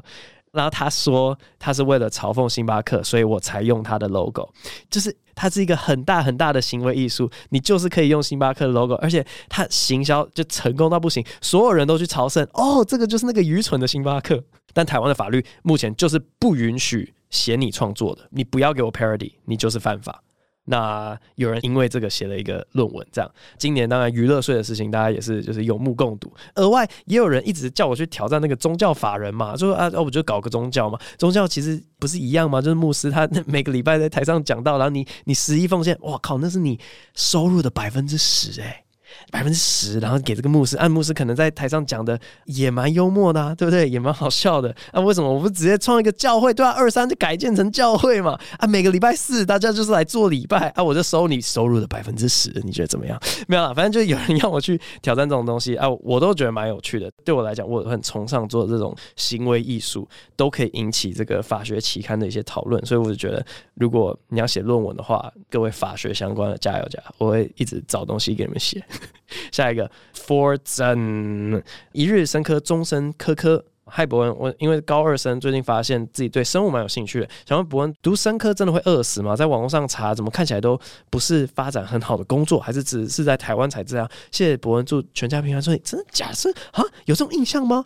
[0.51, 4.47] 然后他说他是为了嘲讽星巴克，所以我才用他的 logo，
[4.89, 7.30] 就是它是一个很大很大的行为艺术。
[7.50, 12.45] 你就是可以用星巴克的 logo，而且它行销就成功到不行，所有人都去朝圣。
[12.54, 14.43] 哦，这个就是那个愚蠢的星巴克。
[14.73, 20.23] 但台湾的法律目前就是不允许写你创作的，你不要给我 parody，你就是犯法。
[20.69, 23.32] 那有人因为这个写了一个论文，这样。
[23.58, 26.32] 今年当然娱乐税的事情，大家也是就是有目共睹。
[26.56, 30.99] 额外也有人一直叫我去挑战那个宗教法人嘛，说啊，我就搞个宗教嘛。
[31.17, 32.62] 宗教其实不是一样吗？
[32.62, 36.80] 就是牧师他每个礼拜在台上讲到，然后你你十一奉献，哇靠，那是你
[37.15, 38.84] 收入的百分之十诶。
[39.32, 43.88] 百分之十，然后给这个牧师，按牧师可能在台上讲的也蛮幽默的，对不对？
[43.89, 44.73] 也蛮好笑的。
[44.91, 46.53] 啊，为什么我不直接创一个教会？
[46.53, 48.39] 对啊，二三就改建成教会嘛。
[48.60, 53.19] 啊，每个礼拜四大家就是来做礼拜啊，我就收你收入的百分之十，你觉得怎么样？
[53.47, 57.12] 没有啦，反正就有人要我去挑战这种东西啊，我都觉得蛮有趣的。
[57.23, 62.84] 对我来讲，我很崇尚做这种行为艺术，都可以引起这个法学期刊的一些讨论。
[62.86, 68.84] 所以我就觉得，如果你要写论文的话，各位法学相关的加油加油，我会一直找东西给你们写。
[69.52, 73.65] 下一个，For Zen，一日生科，终身科科。
[73.89, 77.30] 嗨，博恩，我因为高二生，最近发现自己对生物蛮有兴趣的。
[77.46, 79.34] 想问博恩，读生科真的会饿死吗？
[79.34, 80.78] 在网络上查，怎么看起来都
[81.10, 84.06] 不是发展很好的工作，还是只是在台湾才这样？
[84.30, 85.62] 谢谢博恩，祝全家平安。
[85.62, 86.52] 说你真的假的？
[86.72, 87.86] 啊，有这种印象吗？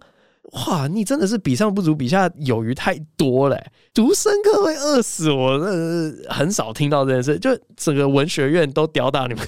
[0.53, 3.63] 哇，你真的是比上不足，比下有余太多了。
[3.93, 9.47] 读生科会饿死我，那很少听到这件事，就整个文学院都吊打你们。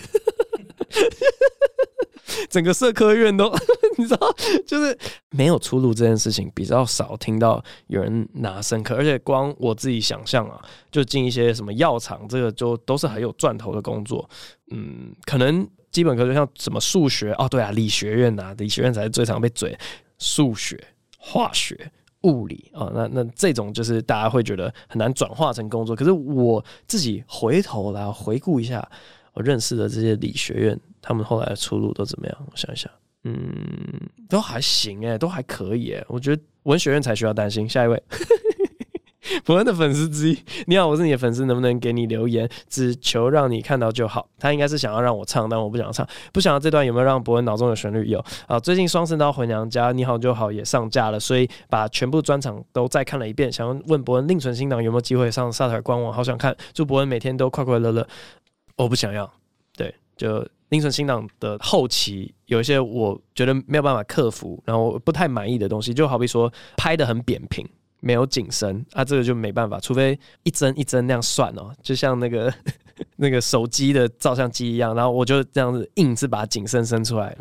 [2.49, 3.53] 整个社科院都，
[3.97, 4.97] 你知道，就是
[5.31, 10.59] 没有出路这件事情比较少听到有人拿生科，而且光我自己想象啊，
[10.91, 14.29] 就进一些什么药厂，这个就都是很有赚头的工作。
[14.71, 19.77] 嗯，可能基本科就像什么数学哦，对啊，理学院啊，理学院才是最常被嘴，
[20.17, 20.81] 数学、
[21.17, 21.91] 化学、
[22.21, 25.95] 物理啊，那那这种就是大家会觉得很难转化成工作。
[25.95, 28.89] 可是我自己回头来回顾一下，
[29.33, 30.79] 我认识的这些理学院。
[31.05, 32.37] 他们后来的出路都怎么样？
[32.49, 32.89] 我想一想，
[33.25, 33.35] 嗯，
[34.29, 36.01] 都还行诶，都还可以诶。
[36.07, 37.67] 我觉得文学院才需要担心。
[37.67, 38.01] 下一位，
[39.43, 42.49] 博恩的粉丝之一，你好，我是你的粉丝，能不能给你留言？
[42.69, 44.29] 只求让你看到就好。
[44.39, 46.07] 他应该是想要让我唱，但我不想唱。
[46.31, 48.05] 不想要这段有没有让博恩脑中有旋律？
[48.07, 48.57] 有啊。
[48.57, 53.51] 最近双声刀回娘家，你好就好也上架了，所以把全部专场都再看了一遍。
[53.51, 56.13] 想要问博恩，另存新档有没有机会上萨特官网？
[56.13, 56.55] 好想看。
[56.73, 58.07] 祝博恩每天都快快乐乐。
[58.75, 59.31] 我不想要，
[59.75, 60.47] 对，就。
[60.69, 67.63] 林存新档的后期有一些我觉得没有办法克服，然后不太满意的东西，就好比说拍的很扁平，
[68.03, 72.53] 没有景深啊，这个就没办法，除非一帧一帧那样算哦，就像那个
[73.15, 77.35] 那个手机的照相机一样，然后我就这样子硬是把景深伸出来，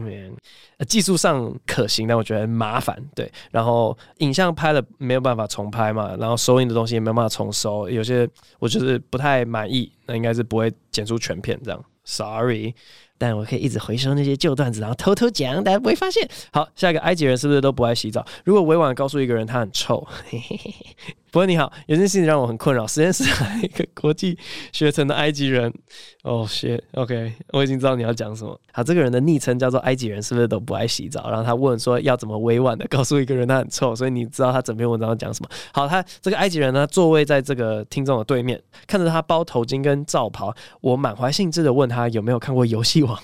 [0.87, 8.29] 技术上可行，但我觉得麻烦，对，然后影像拍了没有办法重拍嘛，然后收音的东西也没有办法重收，有些
[8.61, 12.73] 我就是不太满意，那应该是不会剪出全片这样，sorry。
[13.19, 16.29] 但我可以一直回收那些旧段子，然后偷偷讲，大家不会发现。
[16.53, 18.27] 好，下一个埃及人是不是都不爱洗澡？
[18.45, 20.75] 如果委婉告诉一个人他很臭，嘿嘿嘿。
[21.33, 22.87] 不过你好，有件事情让我很困扰。
[22.87, 24.39] 实验室还有一个国际
[24.71, 25.73] 学成的埃及人，
[26.25, 28.61] 哦，shit，OK，我已经知道你要讲什么。
[28.71, 31.31] 好，这个人的昵称叫做埃及人，是不是都不爱洗澡？
[31.31, 35.49] 然后他问说要怎么委婉的告诉一个人他很臭，所以你知道他整篇文章要讲什么。
[35.73, 43.19] 好，他这个埃及人呢，座位在这个听众的对面，看着他包头巾跟罩袍，我满怀兴致的问他有没有看过游戏王，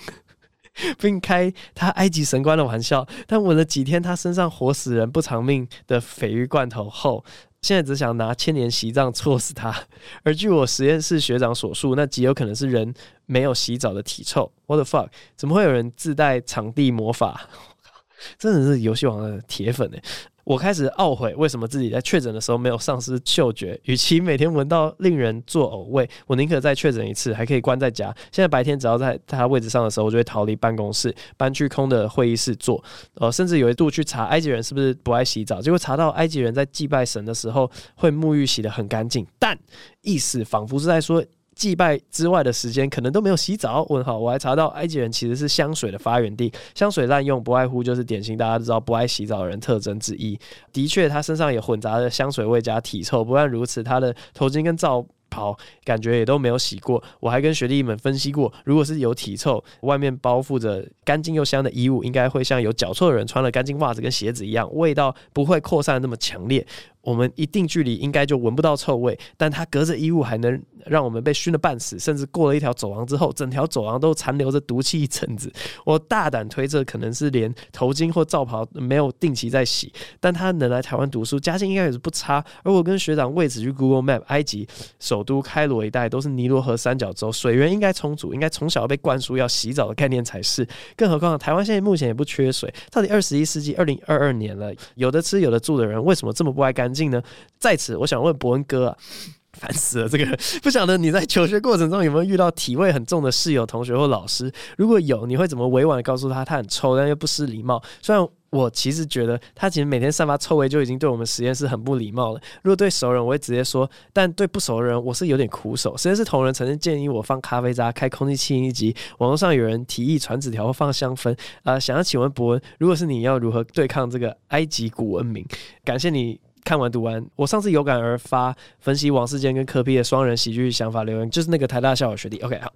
[0.98, 3.06] 并开他埃及神官的玩笑。
[3.26, 7.22] 但闻了几天他身上活死人不偿命的鲱鱼罐头后。
[7.62, 9.74] 现在只想拿千年习杖戳死他。
[10.22, 12.94] 而据我实验室学长所述，那极有可能是人
[13.26, 14.50] 没有洗澡的体臭。
[14.66, 15.08] What the fuck？
[15.36, 17.48] 怎么会有人自带场地魔法？
[18.38, 20.02] 真的是游戏王的铁粉欸。
[20.48, 23.78] 我开始懊悔，为什么自己在确诊的时候没有丧失嗅觉？
[23.84, 28.06] 与其每天闻到令人作呕味，我宁可再确诊一次，还可以关在家。
[28.32, 32.82] 现在白天只要在他位置上的时候，我就会逃离办公室，搬去空的会议室坐。
[33.16, 39.54] 呃，甚至有一度去查埃及人是不是不爱洗澡，结果查到埃及人在祭拜神的时候会沐浴洗得很干净，但
[40.00, 41.22] 意思仿佛是在说。
[41.58, 43.84] 祭拜之外的时间可能都没有洗澡。
[43.88, 50.38] 问号，我还查到埃及人其实是香水的发源地，香水滥用不外乎就是典型大家都知道不爱洗澡的人特征之一。
[50.72, 53.24] 的确，他身上也混杂着香水味加体臭。
[53.24, 57.02] 不但如此，他的头巾跟罩袍感觉也都没有洗过。
[57.18, 66.64] 我还跟学弟们分析过，如果是有体臭，外面包覆着干净又香的衣物，应该会像有脚臭的人穿了干净袜子跟鞋子一样，味道不会扩散那么强烈。
[67.00, 75.50] 我们一定距离应该就闻不到臭味，但他隔着衣物还能让我们被熏得半死，甚至过了一条走廊之后，整条走廊都残留着毒气一阵子。
[75.84, 79.92] 我大胆推测，可能是连头巾或罩袍没有定期在洗。
[80.20, 82.44] 但他能来台湾读书，家境应该也是不差。
[82.62, 90.66] 而我跟学长为此去 Google Map，埃及首都开罗一带都是尼罗河三角洲，水源应该充足，应该从小被灌输要洗澡的概念才是。
[90.96, 97.22] 更何况台湾现在目前也不缺水，到底二十一世纪二零二二年了，有的吃有的住的人，为什么这么不爱干环境呢？
[97.58, 98.96] 在此，我想问博恩哥啊，
[99.52, 100.08] 烦死了！
[100.08, 100.24] 这个
[100.62, 104.50] 不晓得你在求学过程中有没有遇到体味很重的室友、同学或老师？
[104.78, 107.82] 如果有，你会怎么委婉的告诉他他很臭，但又不失礼貌？
[108.00, 112.40] 虽然我其实觉得他其实每天散发臭味就已经对我们实验室很不礼貌了。
[112.62, 115.94] 如果对熟人，我会直接说；但对不熟的人，我是有点苦手。
[115.98, 118.96] 实验室同仁曾经建议我放咖啡渣、开空气清新机。
[119.18, 121.36] 网络上有人提议传纸条或放香氛。
[121.62, 125.44] 啊、想要请问博恩，如果是你要如何对抗这个埃及古文明？
[125.84, 127.24] 感谢你看完读完。
[127.34, 132.36] 我上次有感而发分析王世坚跟柯 P 的双人喜剧想法留言，就是那个台大校友学弟。
[132.40, 132.70] OK，好。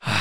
[0.00, 0.12] 唉。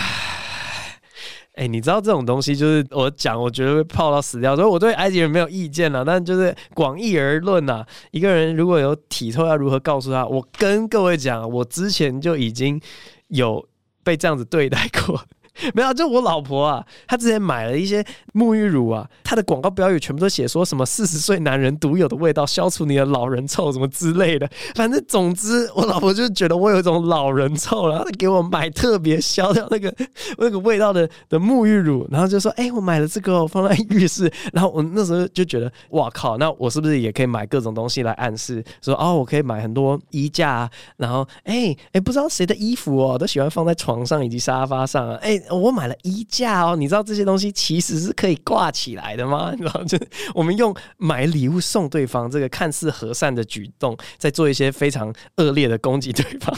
[1.55, 6.05] 哎、你知道这种东西就是我讲，我觉得会泡到死掉，所以我对埃及人没有意见了。
[6.05, 10.25] 但就是广义而论呐，一个人如果有体臭，要如何告诉他？
[10.25, 12.81] 我跟各位讲，我之前就已经
[13.27, 13.67] 有
[14.05, 15.21] 被这样子对待过。
[15.73, 24.49] 没有，就我老婆啊，她之前买了一些沐浴乳啊，她的广告标语全部都写说什么四十岁男人独有的味道，消除你的老人臭什么之类的。
[24.75, 29.93] 反正总之，我老婆就觉得我有一种老人臭，然后她给我买特别消掉那个
[30.37, 34.31] 那个味道的的沐浴乳，然后就说：“哎、我买了这个，放在浴室。
[34.53, 49.53] ”然后我那时候就觉得，哇靠，那我是不是也可以买各种东西来暗示说，哦，我可以买很多衣架啊，然后哎哎、不知道谁的衣服哦，都喜欢放在床上以及沙发上啊，哎、我买了衣架哦，你知道这些东西其实是可以挂起来的吗？
[49.59, 49.97] 然后就
[50.33, 56.57] 我们用买礼物送对方这个看似和善的举动，在做一些非常恶劣的攻击对方。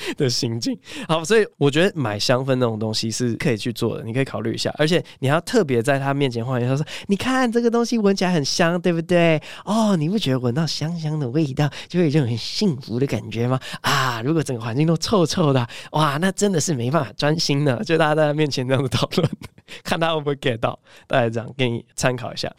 [0.16, 0.76] 的行径，
[1.08, 9.40] 好，所以我觉得买香氛那种东西是可以去做的，你可以考虑一下，而且你要特别在他面前晃一下，说：“你看这个东西闻起来很香，对不对？
[9.64, 13.58] 哦，你不觉得闻到香香的味道，就会有一种很幸福的感觉吗？
[13.82, 17.82] 啊，如果整个环境都臭臭的，哇，那真的是没办法专心的。
[17.84, 19.30] 就大家在他面前这样子讨论，
[19.84, 22.50] 看他会不会 get 到，大家这样给你参考一下。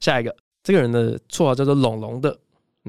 [0.00, 2.36] 下一个，这个人的绰号叫做龙龙的。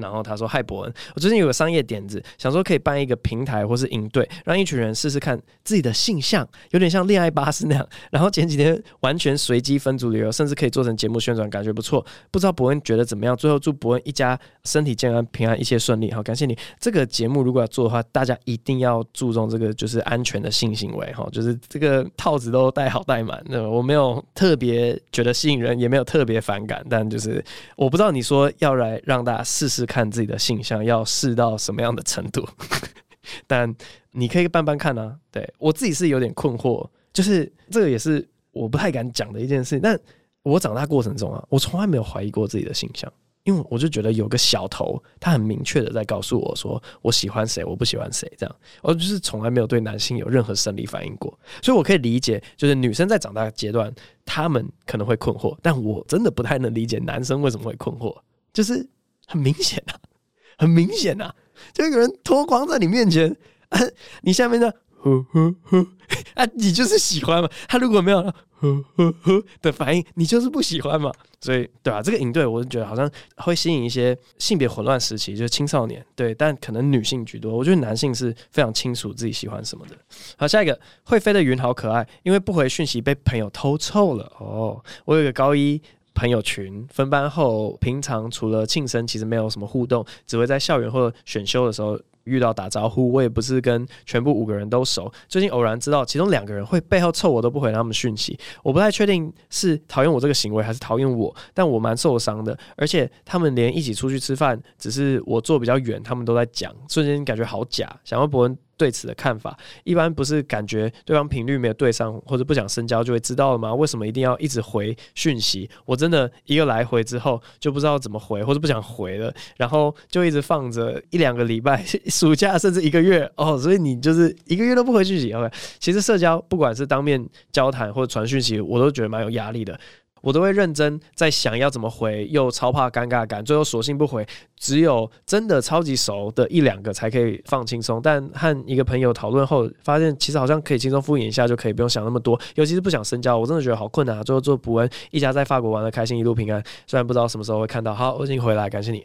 [0.02, 7.88] 然后他说：“嗨，伯恩，我最近有个商业点子，想说可以办一个平台或是营队，让一群人试试看自己的性向，有点像恋爱巴士那样。
[8.10, 12.04] 然后前几天完全随机分组旅游，甚至可以做成节目宣传，感觉不错。
[12.30, 13.36] 不知道伯恩觉得怎么样？
[13.36, 16.10] 最后祝伯恩一家身体健康、平安，一切顺利。
[16.10, 16.58] 好，感谢你。
[16.80, 23.40] 这个节目如果要做的话，大家一定要注重这个就是安全的性行为哈，就是这个套子都戴好戴满。
[23.46, 27.44] 那我没有特别觉得吸引人，也没有特别反感，但就是
[27.76, 32.48] 我不知道你说要来让大家试试。”看自己的性向要试到什么样的程度，
[33.46, 33.76] 但
[34.12, 35.14] 你可以办办看啊。
[35.30, 39.78] 对，我自己是有点困惑，就是这个也是我不太敢讲的一件事。
[39.78, 40.00] 但
[40.42, 43.12] 我长大过程中啊，我从来没有怀疑过自己的性向，
[43.44, 51.38] 因为我就觉得有个小头，他很明确的在告诉我说我喜欢谁，我不喜欢谁，这样，我就是从来没有对男性有任何生理反应过。
[51.62, 58.16] 所以我可以理解，就是女生在长大阶段，他们可能会困惑，但我真的不太能理解男生为什么会困惑，
[58.54, 58.88] 就是。
[59.32, 59.94] 很明显呐，
[60.58, 61.34] 很明显呐，
[61.72, 63.34] 就有人脱光在你面前，
[63.70, 63.80] 啊、
[64.22, 64.70] 你下面呢
[65.00, 65.86] 呵呵呵
[66.36, 67.48] 啊，你就是喜欢嘛。
[67.66, 71.10] 他如果没有呵呵呵的反应，你就是不喜欢嘛。
[71.40, 72.02] 所以，对吧、啊？
[72.02, 77.56] 这个营队，我就觉得好像会吸引一些性别混乱时期，就是青少年，对，但可能女性居多。
[77.56, 79.96] 我觉得男性是非常清楚自己喜欢什么的。
[80.36, 84.30] 好，下一个会飞的云好可爱，因为不回讯息被朋友偷臭了。
[84.38, 85.80] 哦，我有一个高一。
[86.14, 93.10] 朋友群分班后，平常除了庆生，其实没有什么互动，只会在校园或者选修的时候遇到打招呼。
[93.10, 102.56] 我也不是跟全部五个人都熟，最近偶然知道其中两个人会背后臭我都不回他们讯息，我不太确定是讨厌我这个行为还是讨厌我，但我蛮受伤的。
[102.76, 107.94] 而且他们连一起出去吃饭，只是我坐比较远，他们都在讲，瞬间感觉好假。
[108.04, 108.58] 想问博恩。
[108.82, 113.72] 对此的看法，一般不是感觉对方频率没有对上，或者不想深交就会知道了吗？
[113.72, 115.70] 为什么一定要一直回讯息？
[115.84, 121.80] 我真的一个来回之后就不知道怎么回，或者不想回了，然后就一直放着一两个礼拜，
[122.10, 125.32] 暑假甚至一个月哦，所以你就是一个月都不回讯息。
[125.32, 129.78] OK，其实社交不管是当面交谈或者传讯息，我都觉得蛮有压力的。
[130.22, 134.26] 我都会认真在想要怎么回，又超怕尴尬感，最后索性不回。
[134.56, 138.00] 只有真的超级熟的一两个才可以放轻松。
[138.00, 142.40] 但和一个朋友讨论后，发现其实好像可以轻松敷衍一下就可以，不用想那么多。
[142.54, 144.22] 尤其是不想深交，我真的觉得好困难啊。
[144.22, 146.62] 最后做博恩一家在法国玩的开心，一路平安。
[146.86, 147.92] 虽然不知道什么时候会看到。
[147.92, 149.04] 好，我已经回来，感谢你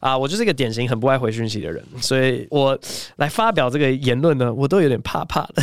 [0.00, 0.18] 啊！
[0.18, 2.76] 我就是一个典型很不爱回讯息的人， 所以我
[3.18, 5.62] 来发表这个言论呢，我都有点怕怕的，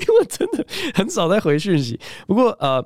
[0.00, 2.00] 因为真的很少在回讯息。
[2.26, 2.84] 不过呃。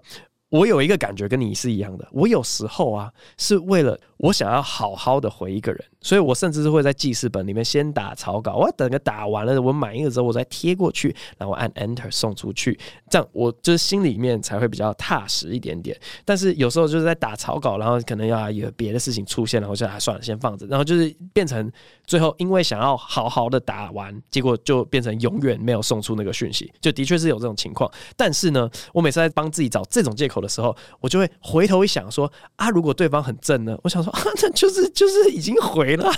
[0.51, 12.79] 我有一个感觉跟你是一样的，我有时候啊是为了我想要好好的回一个人，所以我甚至是会在记事本里面先打草稿，我要等个打完了，我满意了之后我再贴过去，然后按 Enter 送出去，
[13.11, 15.95] 这样我就是心里面才会比较踏实一点点。
[16.25, 21.71] 但是有时候就是在打草稿，然后可能要有别的事情出现了，我就还算了，先放着，然后就是变成
[22.07, 27.91] 最后因为想要好好的打完，结果就变成永远没有送出那个讯息，就的确是有这种情况。
[28.17, 30.31] 但是呢，我每次在帮自己找这种借。
[30.31, 33.77] 口的时候，我就会回头一想说啊，如果对方很正呢？
[33.83, 36.11] 我想说啊， 那就是就是已经回了，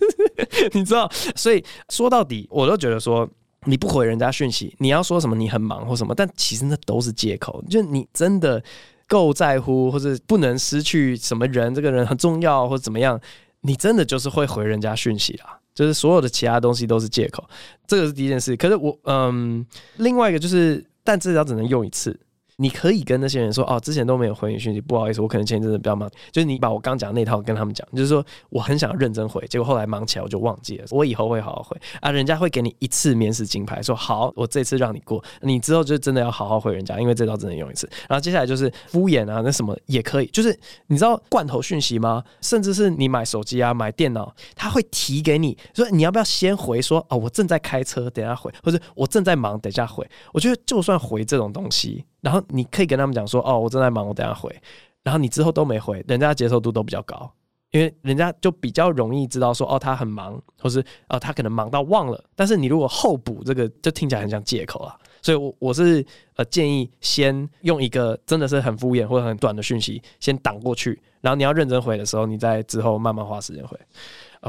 [0.72, 1.10] 你知道？
[1.34, 3.28] 所以说到底，我都觉得说
[3.64, 7.62] 你不回人家讯息，你要说什么你很忙或什么，但其实那都是借口。
[7.68, 8.62] 就你真的
[9.08, 13.20] 够在乎，或者不能失去什么人，这个人很重要，或者怎么样，
[13.60, 15.58] 你真的就是会回人家讯息啦。
[15.74, 17.44] 就是所有的其他东西都是借口，
[17.86, 18.56] 这个是第一件事。
[18.56, 19.64] 可是我，嗯，
[19.98, 22.18] 另外一个就是，但至少只能用一次。
[22.58, 26.10] 你可以跟那些人说哦，之前都没有回你讯息，不好意思，我可能前一阵子比较忙。
[26.32, 30.86] 就是你把我刚讲那套跟他们讲，就是说我很想要认真回，结果后来忙起来我就忘记了。
[30.90, 37.86] 我以后会好好回啊，人家会给你一次免死金牌，说好，我这次让你过，你之后就真的要好好回人家，因为这招只能用一次。
[38.08, 42.24] 然后接下来就是敷衍啊，那什么也可以，就是你知道罐头讯息吗？
[42.40, 50.08] 甚至是你买手机啊、买电脑，他会提给你说你要不要先回说哦，我正在开车，等下回，或者我正在忙，等下回。
[50.32, 52.04] 我觉得就算回这种东西。
[52.20, 54.54] 然后你可以跟他们讲说，哦，我正在忙，我等下回。
[55.02, 57.30] 然后你之后都没回，人家接受度都比较高，
[57.70, 62.22] 因为人家就比较容易知道说，哦，他很忙，或是哦，他可能忙到忘了。
[62.34, 64.98] 但是你如果后补这个，就听起来很像借口啊。
[65.22, 66.04] 所以我，我我是
[66.34, 73.78] 呃建议先用一个真的是很敷衍或者很短的讯息先挡过去，然后你要认真回的时候，你再之后慢慢花时间回。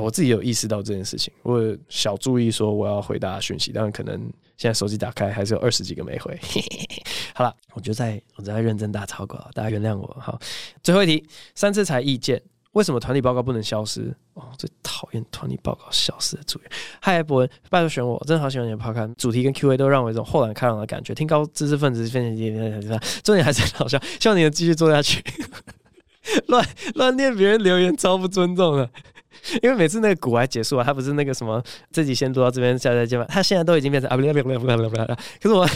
[0.02, 4.32] 我自己有意识到这件事情，我小注意说我要回答讯息，但是可能。
[4.58, 6.36] 现在手机打开还是有二十几个没回，
[7.36, 10.18] 好了，我就在我在认真打草稿，大家原谅我。
[10.20, 10.40] 好，
[10.82, 11.24] 最后一题，
[11.54, 12.42] 三次才意见，
[12.72, 14.12] 为什么团体报告不能消失？
[14.34, 16.72] 哦，最讨厌团体报告消失的组员。
[17.00, 21.14] 嗨，博文，拜托选我，真的好喜欢你的 p o 主题跟 Q&A 都让我有一种豁然开朗的感觉。
[21.14, 22.50] 听高知识分子分析，
[23.22, 25.24] 重点还是很好笑，希望你能继续做下去。
[26.50, 28.90] 乱乱念别人留言，超不尊重的。
[29.64, 33.26] 因为每次那个鼓还结束啊，他不是那个什么自己先读到这边，下再见嘛。
[33.30, 34.96] 他现在都已经变成啊，不不不不不不不，
[35.42, 35.68] 可是我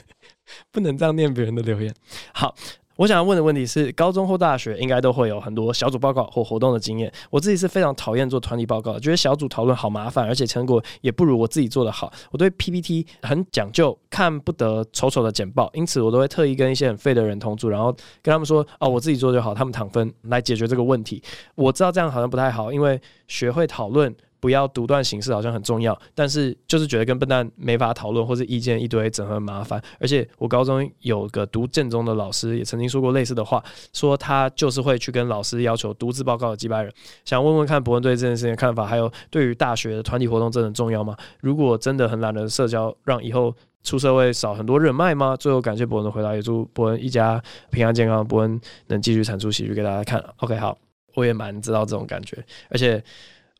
[0.72, 1.94] 不能这样念别人的留言。
[2.32, 2.54] 好。
[2.98, 7.10] 我想要问的问题是，高中或大学应该都会有很多小组报告或活动的经验。
[7.30, 12.12] 我自己是非常讨厌做团体报告，觉得小组讨论好麻烦，而且成果也不如我自己做的好。
[12.32, 21.22] 我对 PPT 很讲究，看不得丑丑的简报，因此我都会特意跟一些很废的人同组，然后跟他们说：“哦，我自己做就好，他们躺分来解决这个问题。”
[21.54, 24.12] 我知道这样好像不太好，因为学会讨论。
[24.40, 29.82] 不要独断行事，好像很重要，但是就是觉得跟笨蛋没法讨论，或者意见一堆，整合很麻烦。
[29.98, 33.62] 而且我高中有个读建中的老师，也曾经说过类似的话，
[33.92, 36.92] 说他就是会去跟老师要求独自报告的几百人。
[37.24, 41.16] 想问问看博文对这件事情的看法，还有对于大学的团体活动真的很重要吗？
[41.40, 45.36] 如果真的很懒得社交，让以后出社会少很多人脉吗？
[45.36, 50.24] 最后感谢博文的回答，也祝博文一家平安健康，博文能继续产出喜剧给大家看。
[50.36, 50.78] OK，好，
[51.14, 52.36] 我也蛮知道这种感觉，
[52.68, 53.02] 而且。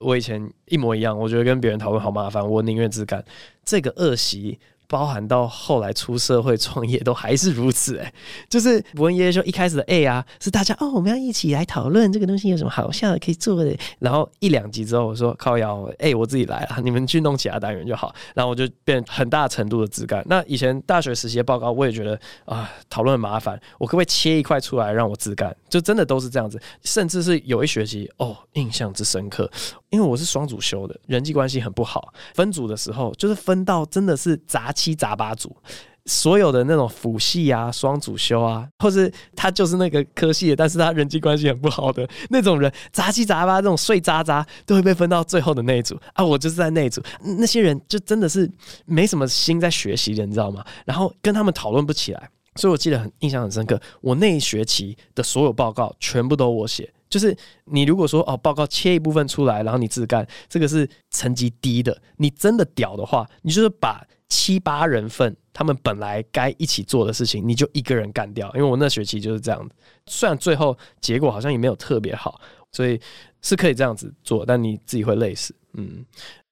[0.01, 3.25] 我以前一模一样，我觉得跟别人讨论好麻烦，我宁愿自干。
[3.65, 4.59] 这个恶习。
[4.91, 8.11] 包含到后来出社会创业都还是如此哎、
[8.49, 13.77] 就是博文爷爷说一开始的 A 啊，是大家哦，我们要一起来讨论这个东西有什么好笑的可以做的。
[13.99, 18.15] 然后一两集之后我说靠腰哎，我自己来了，你们去弄其他单元就好。
[18.35, 20.25] 然后我就变很大程度的自干。
[20.27, 25.55] 那以前大学实习的报告我也觉得啊，讨论麻烦，我可不可以切一块出来让我自干？
[25.69, 29.51] 就真的都是这样子，甚至是有一学期哦，印象之深刻，
[29.91, 34.73] 因为我是双主修的，人际关系很不好，分组的时候就是分到真的是杂。
[34.79, 35.57] 七杂八组，
[36.05, 46.25] 所有的那种辅系啊、双主修啊，或是他就是那个科系的，但是他人际关系很不好的那种人，杂七杂八这种碎渣渣都会被分到最后的那一组啊。
[46.25, 47.03] 我就是在那一组，
[47.39, 48.49] 那些人就真的是
[48.85, 50.65] 没什么心在学习的，你知道吗？
[50.85, 53.81] 然后跟他们讨论不起来，所以我记得很印象很深刻。
[54.01, 62.01] 我那一学期的所有报告全部都我写，就是你如果说哦，报告切一部分出来，然后你自己干，这个是成绩低的。
[62.17, 64.07] 你真的屌的话，你就是把。
[64.31, 68.47] 七八人份，他们本来该一起做的事情，你就一个人干掉。
[68.55, 69.71] 因为我那学期就是这样，
[70.05, 72.39] 虽然最后结果好像也没有特别好，
[72.71, 73.01] 所以
[73.41, 75.55] 是可以这样子做，但你自己会累死。
[75.79, 76.05] 嗯，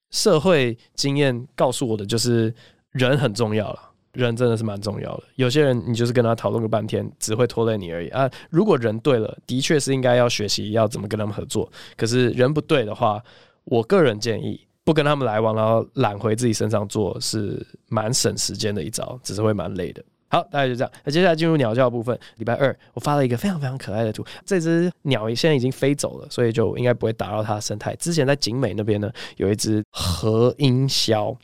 [0.09, 2.51] 社会经验告诉我的就是
[2.89, 3.91] 人很重要了，
[4.25, 5.23] 人真的是蛮重要的。
[5.35, 8.29] 有些人你就是跟他讨论个半天，只会拖累你而已啊。
[8.49, 11.71] 如果人对了，的确是应该要学习要怎么跟他们合作。
[11.95, 13.23] 可是人不对的话，
[13.63, 14.59] 我个人建议。
[14.83, 20.01] 不跟他们来往，然后揽回自己身上做，是蛮省时间的一招，只是会蛮累的。
[20.29, 20.89] 好，大概就这样。
[21.03, 22.17] 那接下来进入鸟叫部分。
[22.37, 27.93] 礼拜二我发了一个非常非常可爱的图，这只鸟现在已经飞走了，所以就应该不会打扰它的生态。
[27.97, 31.35] 之前在景美那边呢，有一只和音鸮。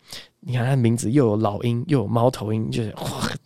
[0.46, 2.94] 你看它名字又有老鹰又有猫头鹰，就是，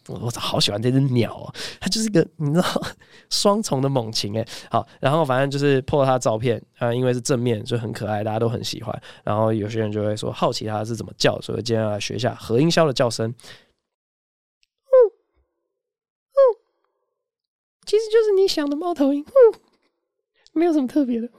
[0.07, 2.81] 我我好喜欢这只鸟哦，它就是个，你知道，
[3.29, 9.01] 双重的猛禽哎，好，然后反正就是破它的照片，啊，因为是正面，所以很可爱，大家都很喜欢。
[9.23, 13.33] 然后有些人就会说好奇它是怎么叫，所以今天要来学一下何音肖的叫声。
[17.85, 19.23] 其实就是你想的猫头鹰，
[20.51, 21.29] 没有什么特别的，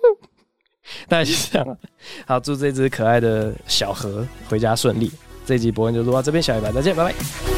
[1.08, 1.78] 大概是这样。
[2.26, 5.10] 好，祝这只可爱的小何回家顺利。
[5.48, 7.57] 这一集播完就录到这边下一把再见拜拜。